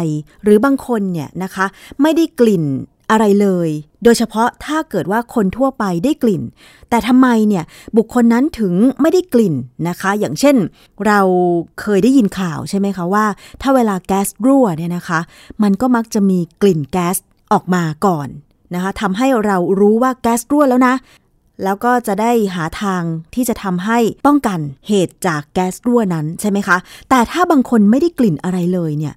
[0.42, 1.66] หรือบางคนเนี่ยนะคะ
[2.02, 2.64] ไม่ได้กลิ่น
[3.10, 3.68] อะไรเลย
[4.04, 6.42] โดยเฉพาะถ้าเกิดว่าคนทั่วไปได้กลิ่น
[6.90, 7.64] แต่ทำไมเนี่ย
[7.96, 9.54] บุคคลนั้นถึงไม่ได้กลิ่น
[9.88, 10.56] นะคะ อย่างเช่น
[11.06, 11.20] เรา
[11.80, 13.26] เคยได้ยินข่าวใช่ไหมคะว่า
[13.62, 15.20] ถ้าเวลาแก๊สรั่วเนี่ยนะคะ
[15.62, 17.16] มันก็มักจะมีกลิ่นแก๊ส
[17.52, 18.28] ออกมาก่อน
[18.74, 20.94] นะคะทำให้เรารู้ว่าแก๊สรั่วแล้วนะ
[21.64, 23.02] แล้วก็จะได้หาทาง
[23.34, 26.76] ที่จะทำให้ป้องกันเหตุจากแก๊สรั่วนั้นใช่ไหมคะ
[27.10, 29.14] แต่ถ้าบางคนไม่ได้กลิ่นอะไรเลยเนี่ย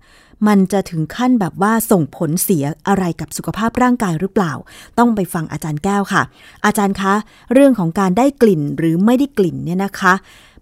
[0.47, 4.53] มันจะถึงขั้นแบบว่าส่งผลเสียอะไรกับสุขภาพร่างกายหรือเปล่า
[4.99, 6.23] ต้องไปฟังอาจารย์แก้วค่ะ
[6.65, 7.13] อาจารย์คะ
[7.53, 10.13] เรื่องของการได้กลิ่นหรือไม่ได้กลิ่นเนี่ยนะคะ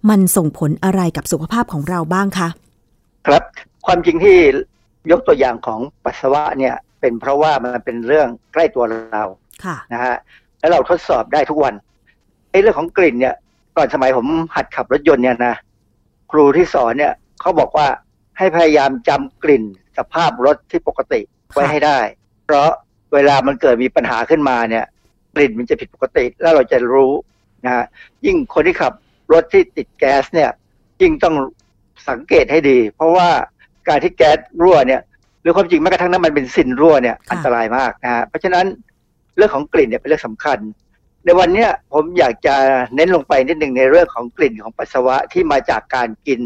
[0.10, 2.48] มันส่งผลอะไรกับสุขภาพของเราบ้างคะ
[3.28, 3.44] ครับ
[3.86, 4.38] ความจริงที่
[5.12, 9.24] ยกตัวอย่างของปัสสาวะเนี่ยเป็นเพราะว่ามันเป็นเรื่องใกล้ตัวเรา
[9.66, 10.16] ค่ะนะฮะ
[10.62, 11.74] แล้วเราทดสอบได้ทุกวัน
[12.52, 13.36] ไอ้เรื่องของกลิ่นเนี่ย
[13.78, 15.56] ก่อนสมัยผมหัดขับรถยนต์เนี่ยนะ
[16.32, 17.88] ครูที่สอนเนี่ยเขาบอกว่า
[18.38, 19.64] ให้พยายามจำกลิ่น
[19.98, 21.22] สภาพรถที่ปกติ
[21.54, 22.00] ไว้ให้ได้
[22.46, 22.70] เพราะ
[23.14, 24.86] เวลามันเกิดมีปัญหาขึ้นมาเนี่ย
[25.36, 27.12] กลิ่นมันจะผิดปกติแล้วเราจะรู้
[27.66, 27.86] นะ
[28.26, 28.94] ยิ่งคนที่ขับ
[29.34, 30.50] รถที่ติดแก๊สเนี่ย
[31.02, 31.36] ยิ่งต้อง
[32.10, 33.30] สังเกตให้ดี เพราะว่า
[33.88, 35.02] การที่แก๊สรั่วเนี่ย
[35.42, 38.66] หรือความจริงแม้กระทั่งน้ำมันเป็นสินรั่วเนี่ยอันตรายมากนะเพราะฉะนั้น
[39.36, 40.60] เรื่องของกลิ่นเนี่ยเป็นเรื่องสำคัญ
[41.26, 42.56] ในวันนี้ผมอยากจะ
[42.96, 46.40] เน้นลงไปนิดหนึ่งในเรื่องของกลิ่นของปัสสาวะที่มาจากการกิน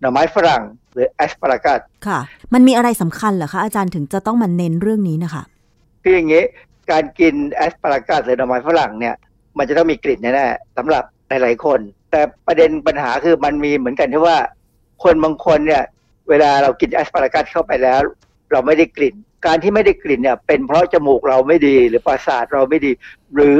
[0.00, 0.62] หน่อไม้ฝรั่ง
[0.92, 2.20] หรือ asparagusค่ะ
[2.54, 5.42] มันมีอะไรสำคัญเหรอคะอาจารย์ถึงจะต้องมาเน้นเรื่องนี้นะคะ
[6.02, 6.44] คืออย่างนี้
[6.90, 9.14] การกิน asparagus หรือหน่อไม้ฝรั่งเนี่ย
[9.58, 11.80] มันจะต้องมีกลิ่นแน่ๆสำหรับหลายๆคน
[12.10, 14.38] แต่ประเด็นปัญหาคือมันมีเหมือนกันที่ว่า
[15.04, 15.82] คนบางคนเนี่ย
[16.28, 18.00] เวลาเรากิน asparagus เข้าไปแล้ว
[18.52, 19.14] เราไม่ได้กลิ่น
[19.46, 22.90] การที่ไม่ได้กลิ่นเนี่ย เป็นเพราะจมูกเราไม่ดี หรือประสาทเราไม่ดี
[23.34, 23.58] หรือ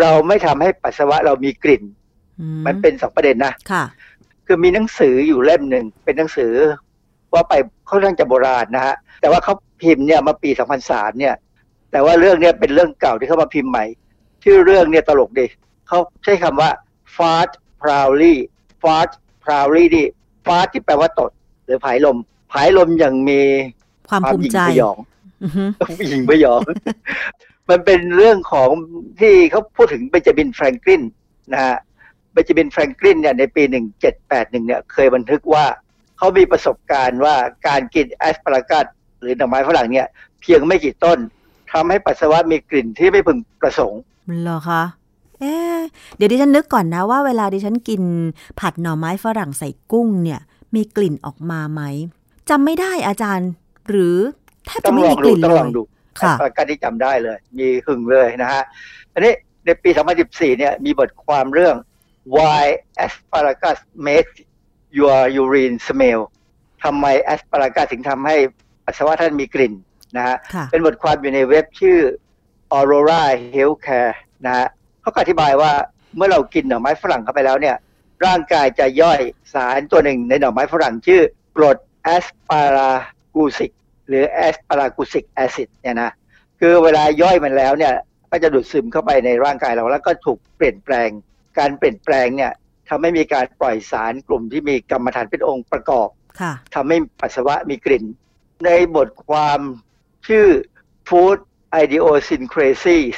[0.00, 1.82] เราไม่ทำให้ปัสสาวะเรามีกลิ่น
[2.66, 3.84] มันเป็นสองประเด็นนะค่ะ
[4.46, 6.52] คือมีหนังสืออยู่เล่มหนึ่งเป็นหนังสือ
[7.32, 7.54] ว่าไป
[7.88, 10.50] ค่อนข้างจะโบราณนะฮะแต่ว่าเขาพิมพ์เนี่ยมาปี
[10.84, 11.34] 2003เนี่ย
[11.92, 13.84] แต่ว่าเรื่องเนี้ยเป็นเรื่องเก่าที่เขามาพิมพ์ใหม่
[14.44, 15.46] ชื่อเรื่องเนี่ยตลกดี
[15.88, 16.70] เขาใช้คำว่า
[17.16, 17.50] fart
[17.82, 18.34] proudly
[18.82, 19.10] fart
[19.44, 20.06] proudly นี่
[20.46, 21.30] fart ที่แปลว่าตด
[21.64, 22.16] หรือผายลม
[22.52, 23.40] ผายลมอย่างมี
[24.08, 24.98] ความภูมิใจยอง
[26.08, 26.60] หญิงพยอง
[27.70, 28.68] มันเป็นเรื่องของ
[29.20, 31.02] ที่เขาพูดถึงเบนจามินแฟรงกลิน
[31.52, 31.76] นะฮะ
[32.32, 33.62] เบนจามินแฟรงกลินเนี่ยในปี
[34.12, 35.64] 1781 เนี่ยเคยบันทึกว่า
[36.18, 37.34] เขามีประสบการณ์ว่า
[37.66, 38.86] การกินแอสปารากัส
[39.20, 40.06] หรือหน่อไม้ฝรั่งเนี่ย
[40.40, 41.18] เพียงไม่กี่ต้น
[41.72, 44.00] ทำให้ปัสสาวะมีกลิ่นที่ไม่พึงประสงค์
[44.42, 44.82] เหรอคะ
[45.40, 45.54] เอ๊
[46.16, 48.02] เดี๋ยวดิฉันนึกก่อนนะว่าเวลาดิฉันกิน
[48.60, 50.40] ผัดหน่อไม้ฝรั่งใส่กุ้งเนี่ย
[50.74, 51.82] มีกลิ่นออกมาไหม
[52.50, 53.48] จำไม่ได้อาจารย์
[53.88, 54.16] หรือ
[54.66, 55.82] แทบจะไม่มีกลิ่นเลยต้องลองดู
[56.20, 58.62] ค่ะการที่จำได้เลย มีหึงเลยนะฮะ
[59.14, 59.32] อันนี้
[59.64, 59.90] ในปี
[60.24, 61.76] 2014 เนี่ยมีบทความเรื่อง
[62.36, 62.62] why
[63.04, 64.34] asparagus makes
[64.98, 66.20] your urine smell
[66.84, 68.36] ทำไมแอสปารากัสถึงทำให้
[68.84, 69.74] ปัสสาวะท่านมีกลิ่น
[70.16, 70.36] นะฮะ
[70.70, 71.98] เป็นบทความอยู่ในเว็บชื่อ
[72.78, 73.22] Aurora
[73.54, 74.14] Healthcare
[74.44, 74.66] นะฮะ
[75.00, 75.72] เขาอธิบายว่า
[76.16, 77.76] เมื่อเรากินหน่อไม้ฝรั่งเข้าไปแล้วเนี่ย
[78.26, 79.20] ร่างกายจะย่อย
[79.52, 81.22] สารตัวหนึ่งในหน่อไม้ฝรั่งชื่อ
[81.56, 83.70] กรด asparagusic
[84.08, 86.10] หรือ asparagusic acid เนี่ยนะ
[86.60, 87.94] คือเวลาย่อยมันแล้วเนี่ย
[88.30, 91.08] ก็จะดูดซึมเข้าไปในร่างกายเราแล้วก็ถูกเปลี่ยนแปลง
[91.58, 92.52] การเปลี่ยนแปลงเนี่ย
[92.88, 96.08] ทำให้มีการปล่อยสารกลุ่มที่มีกำมะถันเป็นองค์ประกอบ
[96.74, 98.04] ทำให้ปัสสาวะมีกลิ่น
[98.64, 99.60] ในบทความ
[100.28, 100.48] ชื่อ
[101.08, 101.38] Food
[101.82, 103.16] Idiosyncrasies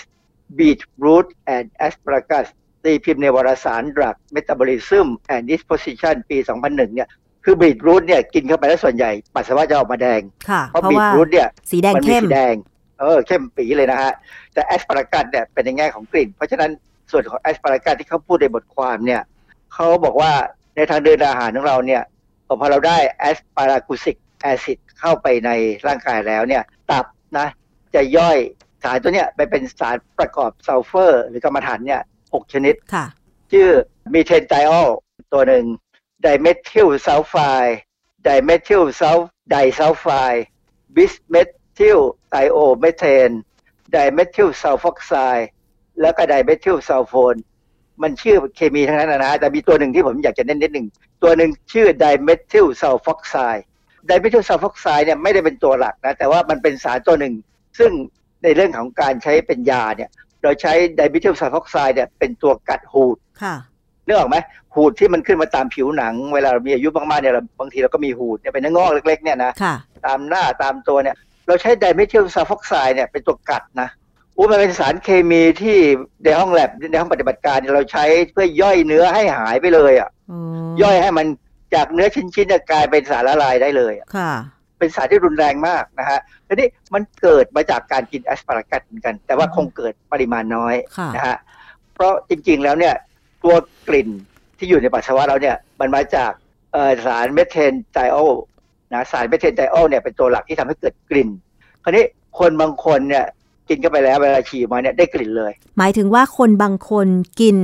[0.59, 2.49] Beetroot and Asparagus
[2.85, 7.09] ตีพิมพ์ในวารสาร Drug Metabolism and Disposition ปี 2001 เนี่ย
[7.51, 10.21] คือบีทรูทเนี่ยกินเข้าไปแล้วส่วนใหญ่ปัสสาวะจะออกมาแดง
[10.71, 12.55] เพราะบีทรูทเนี่ยสีแดงเข้มสีแดง
[13.01, 14.13] เออเข้มปี๋เลยนะฮะ
[14.53, 16.71] แต่ asparagus เนี่ยเป็นในแง่ของกลิ่น เพราะฉะนั้น
[17.11, 19.23] ส่วนของ asparagus ที่เขาพูดในบทความเนี่ย
[19.75, 20.33] เขาบอกว่า
[20.77, 22.03] ในทางเดินอาหารของเราเนี่ย
[22.61, 25.51] พอเราได้ asparagusic acid เข้าไปใน
[25.87, 27.05] ร่างกายแล้วเนี่ยตับ
[27.39, 27.47] นะ
[27.95, 28.39] จะย่อย
[28.83, 32.01] สารตัวเนี้ยไปเป็นสารประกอบซัลเฟอร์ หรือกำมะถันเนี่ย
[32.35, 32.75] หกชนิด
[33.53, 33.69] ชื่อ
[34.15, 34.89] methanethiol
[35.33, 35.65] ตัวหนึ่ง
[36.23, 39.19] dimethyl sulfide dimethyl sul
[39.51, 45.49] disulfide bis methylthiomethane dimethyl sulfoxide
[46.01, 47.35] แล้วก็ dimethyl sulfone
[48.03, 50.87] มันชื่อเคมีทั้งนั้นนะแต่มีตัวหนึ่งที่ผมอยากจะเน้นนิดหนึ่ง
[51.23, 53.65] ตัวหนึ่งชื่อ dimethyl sulfoxide
[54.07, 57.35] dimethyl sulfoxide เนี่ยไม่ได้เป็นตัวหลักนะแต่ว่ามันเป็นสารตัวหนึ่ง
[57.79, 57.91] ซึ่ง
[58.43, 60.11] ในเรื่องของการใช้เป็นยาเนี่ย
[60.43, 63.17] เราใช้ dimethyl sulfoxide เนี่ยเป็นตัวกัดหูด
[64.09, 64.37] นึกออกไหม
[64.75, 69.53] หูดที่มันขึ้นมาตามผิวหนัง เวลาเรามีอายุมากๆเนี่ยบางทีเราก็มีหูดเนี่ยเป็นเนื้องอกเล็กๆเนี่ยนะ
[70.07, 73.89] ตามหน้าตามตัวเนี่ย เราใช้ dimethyl sulfoxide เนี่ยเป็นตัวกัดนะ
[74.37, 75.79] อู้มันเป็นสารเคมีที่
[76.25, 80.11] ในห้องแล็บในห้องปฏิบัติการเราใช้เพื่อย่อยเนื้อให้หายไปเลยอะ
[80.83, 81.27] ย่อยให้มัน
[81.75, 84.33] จากเนื้อชิ้นๆกลายเป็นสารละลายได้เลยค่ะ
[84.79, 90.75] เป็นสารที่รุนแรงมากนะฮะทีนี้มันเกิดมาจากการกินแอสพารากัสเหมือนกัน แต่ว่าคงเกิดปริมาณน้อย
[91.17, 91.37] นะฮะ
[91.95, 92.95] เพราะจริงๆแล้วเนี่ย
[93.45, 93.55] ตัว
[93.89, 94.09] กลิ่น
[94.59, 96.33] ที่อยู่ในปัสสาวะเราเนี่ยมันมาจาก
[97.07, 98.17] สารเมทเทนไทโอ
[98.93, 101.29] นะสารเมทเทนไทโอเนี่ยเป็นตัวหลักที่ทำให้เกิดกลิ่น
[101.83, 102.05] คราวนี้
[102.39, 103.25] คนบางคนเนี่ย
[103.69, 107.09] กินเข้าไปแล้วเวลาฉี่มาเนี่ยได้กลิ่นเลย หมายถึงว่าคนบางคน
[107.41, 107.57] กิน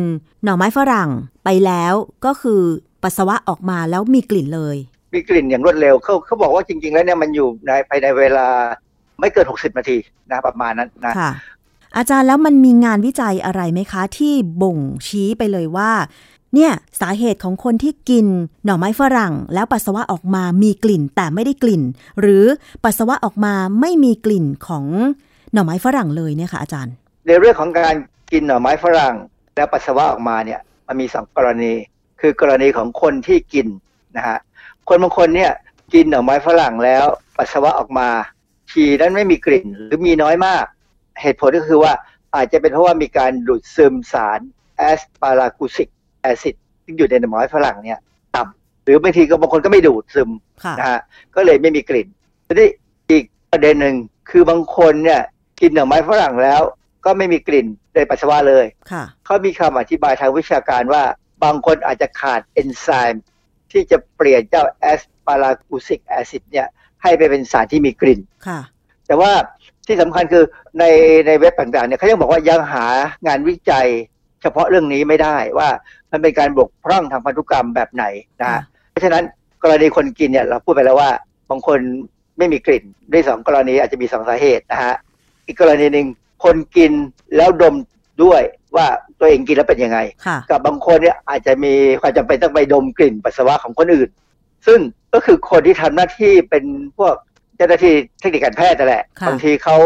[0.42, 1.10] หน่อไม้ฝรั่ง
[1.44, 1.94] ไปแล้ว
[2.24, 2.60] ก็คือ
[3.02, 4.76] ปัสสาวะออกมาแล้วมีกลิ่นเลย
[5.14, 8.46] มีกลิ่นอย่างรวดเร็วเขาเขาบอกว่าจริง ๆ แล้วเนี่ยมันอยู่ในภายในเวลา
[9.20, 9.96] ไม่เกิน 60 นาที
[10.30, 11.30] นะประมาณนั้นนะค่ะ
[11.96, 14.32] อาจารย์แล้วมันมีงานวิจัยอะไรไหมคะ ที่
[14.62, 15.90] บ่งชี้ไปเลยว่า
[16.54, 18.26] เนี่ยสาเหตุของคนที่กิน
[18.64, 21.82] หน่อไม้ฝรั่ง แล้วปัสสาวะออกมามีกลิ่นแต่ไม่ได้กลิ่น
[22.20, 22.44] หรือ
[22.84, 24.84] ปัสสาวะออกมาไม่มีกลิ่นของ
[25.52, 26.94] หน่อไม้ฝรั่งเลยเนี่ยค่ะอาจารย์
[27.26, 27.94] ในเรื่องของการ
[28.32, 29.14] กินหน่อไม้ฝรั่ง
[29.56, 31.72] แล้วปัสสาวะออกมาเนี่ยมันมีสองกรณี
[32.20, 33.66] คือกรณีของคนที่กิน
[34.16, 34.38] นะฮะ
[34.88, 35.52] คนบางคนเนี่ย
[35.94, 37.04] กินหน่อไม้ฝรั่งแล้ว
[37.38, 38.08] ปัสสาวะออกมา
[38.70, 40.64] ฉี่นั้นไม่มีกลิ่นหรือมีน้อยมาก
[41.20, 41.92] เหตุผลก็คือว่า
[42.34, 44.40] อาจจะเป็นเพราะว่ามีการดูดซึมสาร
[44.76, 45.88] แอสปารากูซิก
[46.20, 46.54] แอซิด
[46.84, 48.00] ที่อยู่ในหน่อไม้ฝรั่งเนี่ย
[48.36, 50.30] ต่ำหรือบางทีก็บางคนก็ไม่ดูดซึม
[50.78, 51.00] นะฮะ
[51.34, 52.08] ก็เลยไม่มีกลิ่น
[52.46, 52.68] ทีนี้
[53.10, 53.96] อีกประเด็นหนึ่ง
[54.30, 55.20] คือบางคนเนี่ย
[55.60, 56.62] กินหน่อไม้ฝรั่งแล้ว
[57.04, 58.64] ก็ไม่มีกลิ่นในปัสสาวะเลย
[59.24, 61.02] เขามีคำอธิบายทางวิชาการว่า
[61.44, 63.24] บางคนอาจจะขาดเอนไซม์
[63.72, 66.66] ที่จะเปลี่ยนเจ้า asparagusic acid เนี่ย
[67.02, 68.20] ให้ไปเป็นสารที่มีกลิ่น
[69.06, 69.32] แต่ว่า
[69.86, 70.44] ที่สำคัญคือ
[70.78, 70.84] ใน
[71.26, 72.86] ในเว็บต่างๆเนี่ยเขายังบอกว่ายังหา
[73.26, 73.86] งานวิจัย
[74.42, 75.68] เฉพาะเรื่องนี้ไม่ได้ว่า
[76.12, 78.04] มันเป็นการบกพร่องทางพันธุกรรมแบบไหน
[78.42, 78.60] นะ
[78.90, 79.24] เพราะฉะนั้น
[79.62, 81.10] กรณีคนกินเนี่ยเราพูดไปแล้วว่า
[81.50, 81.78] บางคน
[82.38, 84.94] ไม่มีกลิ่นด้วยสองกรณีอาจจะมีสองสาเหตุนะฮะ
[85.46, 86.06] อีกกรณีหนึ่ง
[86.44, 86.92] คนกิน
[87.36, 87.74] แล้วดม
[88.22, 88.42] ด้วย
[88.76, 88.86] ว่า
[89.18, 89.98] ตัวเองกินแล้วเป็นยังไง
[90.50, 94.08] กับบางคนเนี่ยอาจจะมีความจำเป็นต้องไปดมกลิ่นปัสสาวะของคนอื่น
[94.66, 94.80] ซึ่ง
[95.14, 96.64] ก็คือคนที่ทำหน้าที่เป็น
[96.98, 97.14] พวก
[97.56, 99.76] เจ้าหน้าที่เทคนิคการแพทย์นั่นแหละบางทีเขา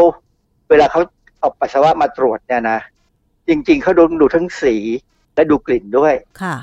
[0.70, 1.00] เวลาเขา
[1.40, 2.78] เอาปัสสาวะมาตรวจเนี่ยนะ
[3.48, 4.74] จริง ๆเขาดูดูทั้งสี
[5.34, 6.56] และดูกลิ่นด้วยค่ะ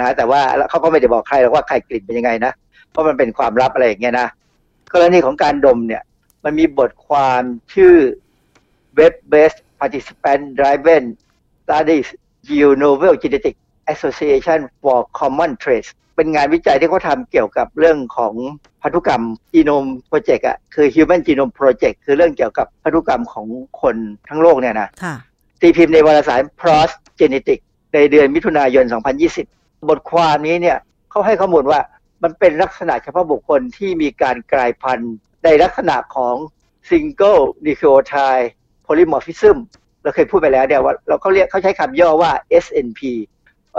[0.00, 0.40] นะแต่ว่า
[0.70, 2.52] เขาก็ไม่ได้บอกใครหรอกว่าใครกลิ่นเป็นยังไงนะ
[2.90, 4.28] เพราะมันเป็นความลับอะไรอย่างเงี้ยนะ
[4.94, 6.02] กรณีของการดมเนี่ย
[6.44, 7.42] มันมีบทความ
[7.74, 7.94] ชื่อ
[8.98, 11.04] Web-based Participant Driven
[11.62, 12.08] Studies
[12.48, 13.54] Yield Novel Genetic
[13.92, 18.34] Association for Common Traits เป็นงานวิจัยที่เขาทำเกี่ยวกับเรื่องของ
[18.82, 23.46] พันธุกรรมจีโนมโปรเจกต์อะคือ Human Genome Project คือเรื่องเกี่ยวกับพันธุกรรมของ
[23.80, 23.96] คน
[24.28, 24.88] ทั้งโลกเนี่ยนะ
[25.60, 28.84] ตีพิมพ์ในวารสาร PROS Genetics ในเดือนมิถุนายน
[29.36, 30.78] 2020 บทความนี้เนี่ย
[31.10, 31.80] เขาให้ข้อมูลว่า
[32.22, 36.34] มันเป็นลักษณะเฉพาะบุคคลที่มีการกลายพันธุ์ในลักษณะของ
[36.90, 38.48] Single Nucleotide
[38.86, 39.56] Polymorphism
[40.02, 42.30] เราเคยพูดไปแล้วเนี่ยว่าเราเขาเรียกเขาใช้คำย่อว่า
[42.64, 43.31] SNP ว่า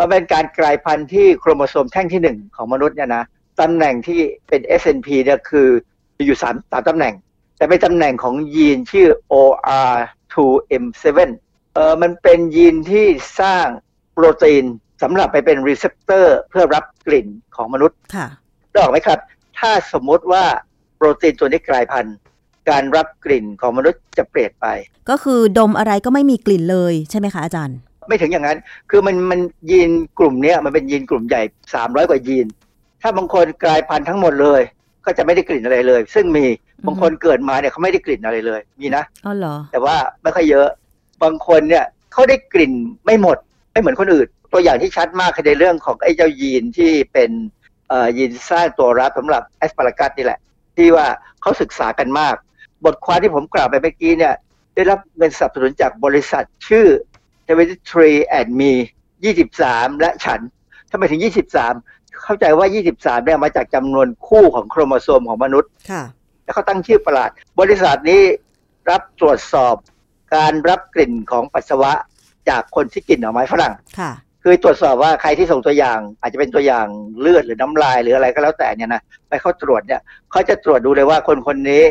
[0.09, 3.23] เป็นการกลายพันธุ์ที่โครโมโซมแท่งที่หนึ่งของมนุษย์เนี่ยนะ
[3.61, 5.67] ตำแหน่งที่เป็น SNP เนี่ยคือ
[6.25, 7.13] อยู่สามสามตำแหน่ง
[7.57, 11.29] แต่เป็นตำแหน่งของยีนชื่อ OR2M7
[11.73, 13.07] เออมันเป็นยีนที่
[13.41, 13.65] สร้าง
[14.13, 14.65] โปรตีน
[15.03, 18.27] สำหรับไปเป็น receptor เพื่อรับกลิ่นของมนุษย์ค่ะ
[18.71, 19.19] ได้ออกไหมครับ
[19.59, 20.43] ถ้าสมมติว่า
[20.95, 22.15] โปรตีนตัวนี้กลายพันธุ์
[22.69, 24.67] การรับกลิ่นของมนุษย์จะเปลี่ยนไป
[25.09, 27.77] ก็คือดมอะไรก็ไม่มีกลิ่นเลยใช่ไหมคะอาจารย์
[28.07, 28.57] ไม่ถึงอย่างนั้น
[28.89, 29.39] คือมันมัน
[29.71, 29.89] ยีน
[30.19, 31.41] กลุ่มนี้มันเป็นยีนกลุ่มใหญ่
[31.73, 32.47] สามร้อยกว่ายีน
[33.01, 34.61] ถ้าบางคนกลายพันธุ์ทั้งหมดเลย
[35.05, 36.45] ก็จะไม่ได้กลิ่นอะไรเลย ซึ่งมี
[36.85, 40.67] บางคนเกิดมาเนี่ยเขาไม่ได้กลิ่นอะไรเลยมีนะอ๋อเหรอแต่ว่าไม่ค่อยเยอะ
[41.23, 42.73] บางคนเนี่ยเขาได้กลิ่น
[43.05, 43.37] ไม่หมด
[43.71, 47.31] ไม่เหมือนคนอื่น ตัวอย่างที่ชัดมากคือในเรื่องของไอ้เจ้ายีนที่เป็น
[48.17, 50.39] ยีนสร้างตัวรับสำหรับแอสปารากัสนี่แหละ
[50.77, 51.07] ที่ว่า
[51.41, 52.35] เขาศึกษากันมาก
[52.85, 54.33] บทความที่ผมกล่าวไปเมื่อกี้เนี่ย
[54.75, 56.87] ได้รับเงินสนับสนุนจากบริษัทชื่อ
[57.47, 58.71] 73 and me
[59.35, 60.39] 23 และฉัน
[60.91, 61.21] ทำไมถึง
[61.67, 65.71] 23 เข้าใจว่า 23เนี่ยมาจากจำนวนคู่ของโครโมโซมของมนุษย์
[66.43, 67.29] แล้วเขาตั้งชื่อประหลาด
[67.59, 68.21] บริษัทนี้
[68.89, 69.75] รับตรวจสอบ
[70.35, 71.91] การรับกลิ่นของปัสสาวะ
[72.49, 74.11] จากคนที่กินหน่อไม้ฝรั่งค่ะ
[74.43, 76.87] คือตรวจสอบว่าใครที่ส่งตัวอย่าง อาจจะเป็นตัวอย่าง
[77.19, 81.83] เลือดหรือน้ำลายหรืออะไรก็แล้วแต่เนี่ยนะไปเขาตรวจเนี่ยเขาจะตรวจดูเลยว่าคนคนนี้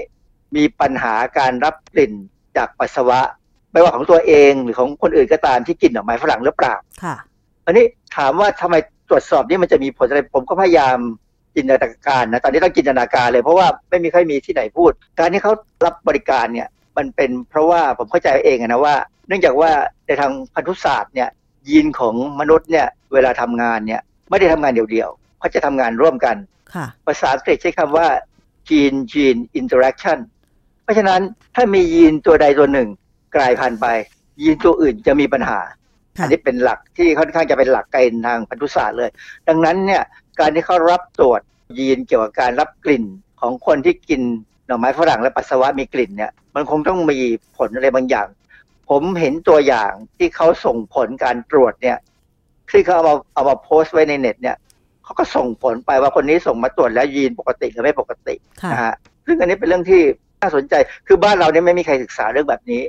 [0.57, 2.13] มีปัญหาการรับกลิ่น
[2.57, 3.21] จากปัสสาวะ
[3.73, 7.15] ไม่ว่าของตัวเองหรือของคนอื่นก็ตามที่กินหน่อไม้ฝรั่งหรือเปล่าค่ะ
[7.67, 7.85] อันนี้
[8.17, 8.77] ถามว่าทำไม
[9.09, 10.99] ตรวจสอบนี่มันจะมีผลอะไรผมก็พยายาม
[11.55, 15.53] จินตนาการนะตอนนี้ต้องจินตนาการเลยเพราะว่าไม่มีใครมีที่ไหนพูด การที่เขา
[15.85, 18.95] รับบริการเนี่ยมันเป็นเพราะว่าผมเข้าใจเองนะว่า
[19.29, 19.71] เนื่องจากว่า
[20.07, 21.29] ในทางพันธุศาสตร์เนี่ย
[21.69, 26.37] ยีนของมนุษย์เนี่ยเวลาทำงานเนี่ยไม่ได้ทำงานเดี่ยวๆเขาจะทำงานร่วมกัน
[27.07, 28.07] ภาษาอังกฤษใช้คำว่า
[28.69, 30.19] gene gene interaction
[30.85, 31.21] เพราะฉะนั้น
[31.55, 32.89] ถ้ามียีนตัวใดตัวหนึ่ง
[33.37, 33.87] กลายพันธุ์ไป
[34.43, 35.61] ยีนตัวอื่นจะมีปัญหา
[36.15, 39.11] อันนี้เป็นหลักที่ค่อนข้างจะเป็นหลักเกณฑ์ทางพันธุศาสตร์เลย
[39.49, 40.03] ดังนั้นเนี่ย
[40.41, 41.41] การที่เขารับตรวจ
[41.79, 43.05] ยีนเกี่ยวกับการรับกลิ่น
[43.41, 44.21] ของคนที่กิน
[44.67, 47.19] หน่อไม้ฝรั่งและปัสสาวะมีกลิ่นเนี่ยมันคงต้องมี
[47.57, 48.29] ผลอะไรบางอย่าง
[48.91, 51.99] ผมเห็นตัวอย่างที่เขาส่งผลการตรวจเนี่ย
[52.71, 54.57] ที่เขาเอามาเอามาโพสต์ไว้ในเน็ตเนี่ย
[55.05, 58.35] เขาก็ส่งผลไปว่าคนนี้ส่งมาตรวจแล้วยีนปกติหรือไม่ปกติ
[58.73, 58.95] นะฮะ
[59.27, 60.03] ซึ่งอันนี้เป็นเรื่องที่
[60.41, 60.75] น่าสนใจ
[61.07, 62.83] คือบ้านเราเนี่ยไม่มีใครศึกษาเรื่องแบบนี้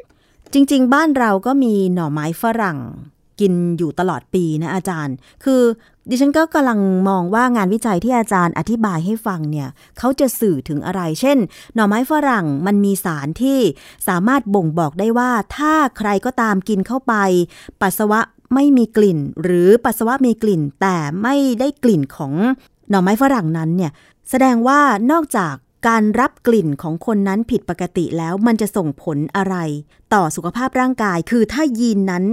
[0.54, 2.80] จริง ๆ บ้านเราก็มีหน่อไม้ฝรั่ง
[3.40, 5.62] กินอยู่ตลอดปีนะอาจารย์ คือ
[6.10, 6.80] ดิฉันก็กำลัง
[7.10, 11.38] มองว่างานวิจัยที่อาจารย์อธิบายให้ฟังเนี่ยเขาจะสื่อถึงอะไร เช่น
[11.76, 13.60] หน่อไม้ฝรั่งมันมีสารที่
[14.08, 17.14] สามารถบ่งบอกได้ว่า ถ้าใครก็ตามกินเข้าไป
[17.82, 18.20] ปัสสาวะ
[18.54, 22.34] ไม่มีกลิ่น หรือปัสสาวะมีกลิ่น แต่ไม่ได้กลิ่นของ
[22.90, 23.92] หน่อไม้ฝรั่งนั้นเนี่ย
[24.30, 24.80] แสดงว่า
[25.12, 25.56] นอกจาก
[25.88, 29.56] การรับกลิ่นของคนนั้นผิดปกติแล้วมันจะส่งผลอะไร
[30.14, 32.24] ต่อสุขภาพร่างกาย คือถ้ายีนนั้น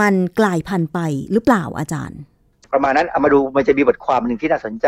[0.00, 0.98] มันกลายพันธุ์ไป
[1.32, 2.18] หรือเปล่าอาจารย์
[2.72, 4.86] ประมาณนั้นเอามาดูมันจะมีบทความหนึ่งที่น่าสนใจ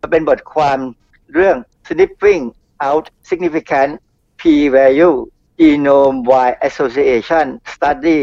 [0.00, 0.78] มันเป็นบทความ
[1.34, 1.56] เรื่อง
[1.88, 2.42] sniffing
[2.86, 3.92] out significant
[4.40, 4.42] p
[4.76, 5.16] value
[5.60, 8.20] genome wide association study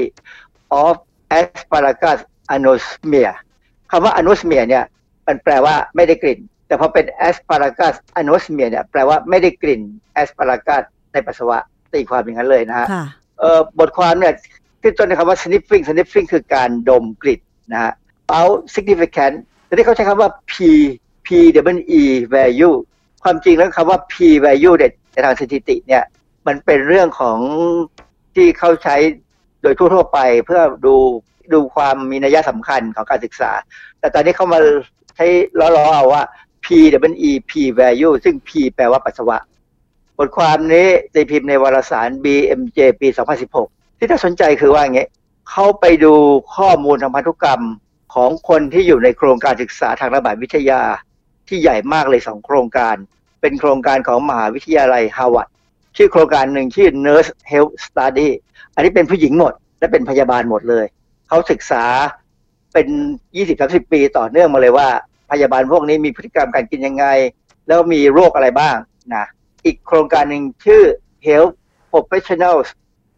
[0.83, 0.93] of
[1.39, 2.19] asparagus
[2.55, 3.31] anosmia
[3.91, 4.85] คำว่า anosmia เนี่ย
[5.27, 6.39] มันแปลว่าไม่ได้กลิ่น
[6.73, 9.81] แต่พอเป็น asparagus anosmia เนี่ยแปลว่าไม่ได้กลิ่น
[10.21, 11.57] asparagus ในปัสสาวะ
[11.93, 12.87] ตีความอย่างนั้นเลยนะฮะ
[13.79, 14.33] บทความเนี่ย
[14.81, 17.41] ขึ้นต้นในคำว่า sniffing sniffing คือการดมกลิ่น
[17.73, 17.93] นะฮะ
[18.37, 20.53] out significant แต่ที่เขาใช้คำว่า p
[21.25, 21.27] p
[21.67, 21.69] w
[22.01, 22.03] e
[22.35, 22.75] value
[23.23, 24.13] ความจริงแล้วคำว่า p
[24.45, 26.03] value ในทางสถิติเนี่ย
[26.47, 27.37] มันเป็นเรื่องของ
[28.35, 28.95] ที่เขาใช้
[29.61, 30.95] โดยทั่วๆไปเพื่อดู
[31.53, 33.51] ดูความมีนัยสำคัญของการศึกษา
[33.99, 34.59] แต่ตอนนี้เขามา
[35.15, 35.25] ใช้
[35.59, 36.23] ล้อๆเอาว่า
[36.65, 36.67] p
[37.03, 39.37] w e p value ซึ่ง p แปลว่าปัสสาวะ
[40.17, 43.07] บทความนี้ตีพิมพ์ในวารสาร BMJ ปี
[43.53, 45.09] 2016 ที่น่าสนใจคือว่าอย่างเงี้ย
[45.49, 46.13] เขาไปดู
[46.55, 47.61] ข้อมูลทางพันธุกรรม
[48.13, 50.81] ของคนที่อยู่ในโครงการศึกษาทางระบาดวิทยา
[51.47, 52.95] ที่ใหญ่มากเลยสองโครงการ
[53.41, 55.47] เป็นโครงการของมหาวิทยาลัยฮาวาด
[55.97, 58.29] ชื่อโครงการหนึ่งชื่อ Nurse Health Study
[58.75, 60.85] อันนี้เป็นผู้หญิงหมด และเป็นพยาบาลหมดเลย
[61.27, 61.83] เขาศึกษา
[62.73, 62.87] เป็น
[63.39, 64.87] 20-30 ปีต่อเนื่องมาเลยว่า
[65.33, 67.05] พยาบาลพวกนี้มีพฤติกรรมการกินยังไง
[67.67, 68.75] แล้วมีโรคอะไรบ้าง
[69.15, 69.25] นะ
[69.65, 70.83] อีกโครงการหนึ่งชื่อ
[71.27, 71.53] Health
[71.91, 72.67] Professionals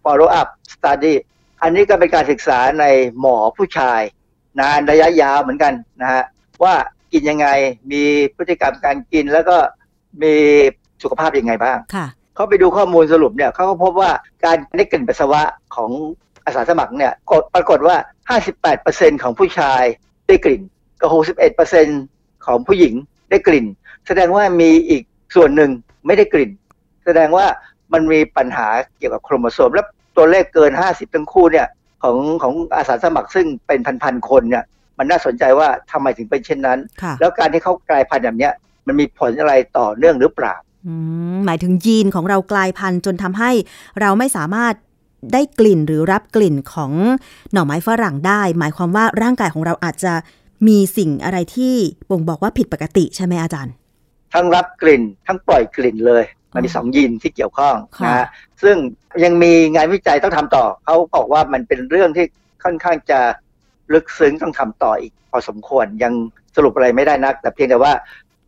[0.04, 1.14] Follow Up Study
[1.62, 2.86] อันนี้ก็เป็นการศึกษาใน
[3.20, 4.02] หมอผู้ชาย
[4.60, 6.24] นานระยะยาวเหมือนกันนะฮะ
[6.64, 6.76] ว่า
[7.14, 7.48] กินยังไง
[7.92, 8.04] มี
[8.36, 9.58] พฤติกรรมการกินแล้วก็
[10.24, 10.34] มี
[11.04, 11.78] สุขภาพยังไงบ้าง
[12.36, 14.12] เขาไปดูข้อมูลสรุปเนี่ยเขาก็พบว่า
[14.46, 15.42] การได้กลิ่นปัสสาวะ
[15.76, 15.92] ของ
[16.46, 17.14] อาสาสมัครเนี่ย
[17.56, 17.96] ปรากฏว่า
[18.60, 19.84] 58%ของผู้ชาย
[20.28, 20.62] ได้กลิ่น
[21.06, 21.12] กับ
[21.98, 22.94] 61%ของผู้หญิง
[23.30, 23.66] ได้กลิ่น
[24.08, 25.04] แสดงว่ามีอีก
[25.36, 25.72] ส่วนหนึ่ง
[26.06, 26.52] ไม่ได้กลิ่น
[27.06, 27.46] แสดงว่า
[27.94, 29.84] มันมีปัญหาเกี่ยวกับโครโมโซม และ
[30.18, 31.68] ตัวเลขเกิน 50 ทั้งคู่เนี่ย
[32.04, 34.64] ของของอาสาสมัครซึ่งเป็นพันๆคนเนี่ย
[34.98, 36.80] มันน่าสนใจว่าทำไมถึงเป็นเช่นนั้น
[37.20, 38.50] แล้วการที่เขากลายพันธุ์แบบนี้
[38.88, 40.56] มันมีผลอะไรต่อเนื่องหรือเปล่า
[41.46, 43.52] หมายถึงยีนของเรากลายพันธุ์จนทำให้
[44.02, 44.74] เราไม่สามารถ
[45.34, 46.92] ได้กลิ่นหรือรับกลิ่นของ
[47.52, 50.14] หน่อไม้ฝรั่งได้ หมายความว่าร่างกายของเราอาจจะ
[50.68, 51.74] มีสิ่งอะไรที่
[52.10, 53.74] บ่งบอกว่าผิดปกติใช่ไหมอาจารย์
[54.34, 58.28] ทั้งรับกลิ่น ทั้งปล่อยกลิ่นเลย มันมีสองยีนที่เกี่ยวข้องนะ
[58.64, 58.76] ซึ่ง
[59.24, 62.26] ยังมีงานวิจัยต้องทำต่อเขาบอกว่ามันเป็นเรื่องที่
[62.64, 63.20] ค่อนข้างจะ
[63.94, 66.14] ลึกซึ้งต้องทำต่ออีก พอสมควรยัง
[66.56, 67.94] สรุปอะไรไม่ได้นัก แต่เพียงแต่ว่า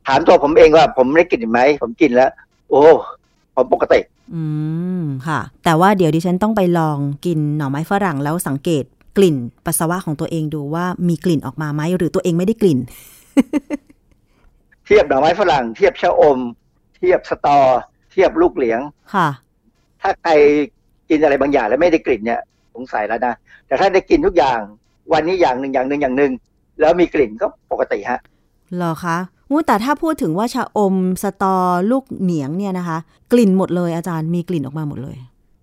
[0.07, 2.31] ถามตัวผมเองว่า ผมได้กินไหมผมกินแล้ว
[2.69, 2.83] โอ้
[3.55, 3.99] ผมปกติ
[4.33, 4.43] อื
[5.01, 8.83] มค่ะ แต่ว่าเดี๋ยวดิฉันต้องไปลองกินหน่อไม้ฝรั่งแล้วสังเกต
[9.17, 12.79] กลิ่นปัสสาวะของตัวเองดูว่ามีกลิ่นออกมาไหมหรือตัวเองไม่ได้กลิ่น
[14.85, 16.37] เทียบหน่อไม้ฝรั่ง เทียบชะอม
[16.97, 17.59] เทียบสตอ
[18.11, 18.79] เทียบลูกเหลียง
[19.13, 19.27] ค่ะ
[20.01, 20.31] ถ้าใคร
[21.09, 22.41] กินอะไรบางอย่างแล้วไม่ได้กลิ่นเนี่ย
[22.75, 23.33] สงสัยแล้วนะ
[23.67, 24.59] แต่ถ้าได้กินทุกอย่าง
[25.13, 26.31] วันนี้อย่างหนึ่งอย่างหนึ่งอย่างหนึ่ง
[26.79, 28.19] แล้วมีกลิ่นก็ปกติฮะ
[28.75, 29.17] เหรอคะ
[29.49, 31.55] งูแต่ถ้าพูดถึงว่าชาอม สตอ
[31.91, 32.97] ลูกเหนียงเนี่ยนะคะ
[33.31, 35.17] กลิ่นหมดเลยอาจารย์มีกลิ่นออกมาหมดเลย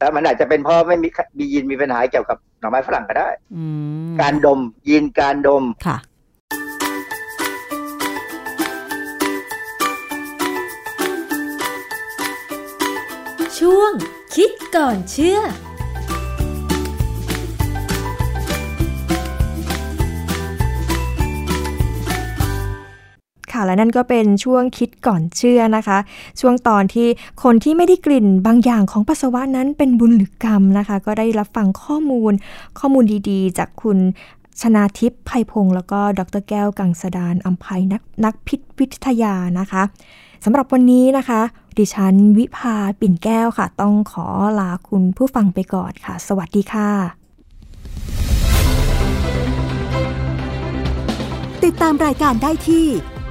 [0.05, 3.29] แต่มันอาจจะเป็นเพราะไม่มีมียีนมีปัญหาเกี่ยวกับหน่อไม้ฝรั่งก็ได้
[4.21, 5.97] การดมยีนการดมค่ะ
[13.59, 13.93] ช่วง
[14.35, 15.41] คิดก่อนเชื่อ
[23.55, 25.99] ค่ะ และนั่นก็เป็นช่วงคิดก่อนเชื่อนะคะ
[26.41, 27.09] ช่วงตอนที่
[27.43, 32.33] คนที่ไม่ได้กลิ่นบางอย่างของปัสสาวะนั้นเป็นบุญหรือกรรมนะคะ ก็ได้รับฟังข้อมูล
[32.79, 33.99] ข้อมูลดีๆ จากคุณ
[34.61, 39.83] ชนาทิพย์ไพพงศ์แล้วก็ดรแก้วกังสดานอัมภัยนักนักพิษวิทยานะคะ
[40.45, 41.41] สำหรับวันนี้นะคะ
[41.79, 44.27] ดิฉันวิภาปิ่นแก้วค่ะ ต้องขอ
[44.61, 46.91] ลาคุณผู้ฟังไปก่อนค่ะ สวัสดีค่ะ
[51.65, 52.87] ติดตามรายการได้ที่